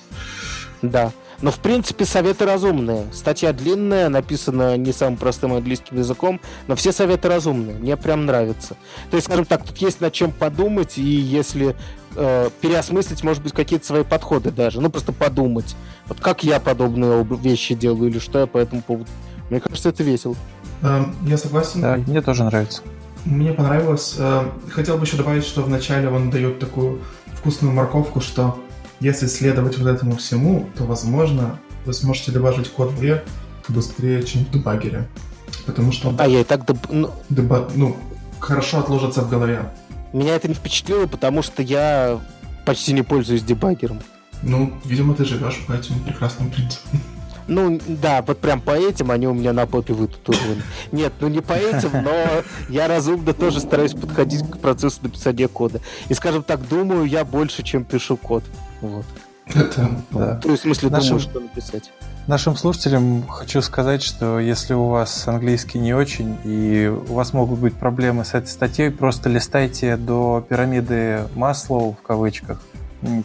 [0.82, 1.12] Да.
[1.44, 3.04] Но, в принципе, советы разумные.
[3.12, 7.76] Статья длинная, написана не самым простым английским языком, но все советы разумные.
[7.76, 8.78] Мне прям нравится.
[9.12, 11.76] То есть, скажем так, тут есть над чем подумать, и если
[12.16, 14.80] э, переосмыслить, может быть, какие-то свои подходы даже.
[14.80, 15.76] Ну, просто подумать.
[16.08, 19.10] Вот как я подобные вещи делаю, или что я по этому поводу.
[19.50, 20.38] Мне кажется, это весело.
[20.82, 21.82] Эм, я согласен.
[21.82, 22.84] Да, мне тоже нравится.
[23.26, 24.16] Мне понравилось.
[24.18, 27.02] Э, хотел бы еще добавить, что вначале он дает такую
[27.36, 28.58] вкусную морковку, что
[29.00, 33.24] если следовать вот этому всему, то, возможно, вы сможете добавить код в R
[33.68, 35.08] быстрее, чем в дебаггере.
[35.66, 36.16] Потому что...
[36.18, 36.66] А я и так...
[36.66, 36.78] Деб...
[36.90, 37.12] Ну...
[37.30, 37.70] Деба...
[37.76, 37.96] ну,
[38.40, 39.72] хорошо отложится в голове.
[40.12, 42.20] Меня это не впечатлило, потому что я
[42.66, 44.02] почти не пользуюсь дебаггером.
[44.42, 47.00] Ну, видимо, ты живешь по этим прекрасным принципам.
[47.48, 50.62] Ну, да, вот прям по этим они у меня на попе вытатуированы.
[50.92, 55.82] Нет, ну не по этим, но я разумно тоже стараюсь подходить к процессу написания кода.
[56.08, 58.44] И, скажем так, думаю я больше, чем пишу код.
[58.84, 59.06] Вот.
[59.48, 60.36] Это, да.
[60.36, 61.18] То есть, в смысле, Нашим...
[61.18, 61.92] думаю, что написать.
[62.28, 67.60] Нашим слушателям хочу сказать, что если у вас английский не очень и у вас могут
[67.60, 72.62] быть проблемы с этой статьей, просто листайте до пирамиды Маслоу в кавычках,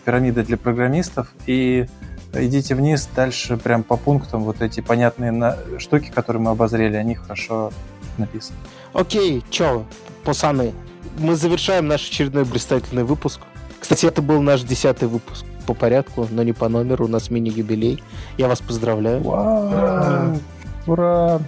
[0.04, 1.86] пирамиды для программистов, и
[2.34, 7.72] идите вниз, дальше прям по пунктам вот эти понятные штуки, которые мы обозрели, они хорошо
[8.16, 8.58] написаны.
[8.92, 9.84] Окей, чё,
[10.24, 10.72] пацаны,
[11.18, 13.40] мы завершаем наш очередной блистательный выпуск.
[13.80, 17.04] Кстати, это был наш десятый выпуск по порядку, но не по номеру.
[17.04, 18.02] У нас мини-юбилей.
[18.36, 19.22] Я вас поздравляю.
[19.22, 20.38] Вау!
[20.86, 21.40] Ура!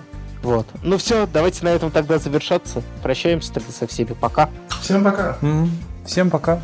[0.43, 0.67] Вот.
[0.83, 2.83] Ну все, давайте на этом тогда завершаться.
[3.03, 4.15] Прощаемся тогда со всеми.
[4.19, 4.49] Пока.
[4.81, 5.37] Всем пока.
[5.41, 5.69] Mm-hmm.
[6.07, 6.61] Всем пока.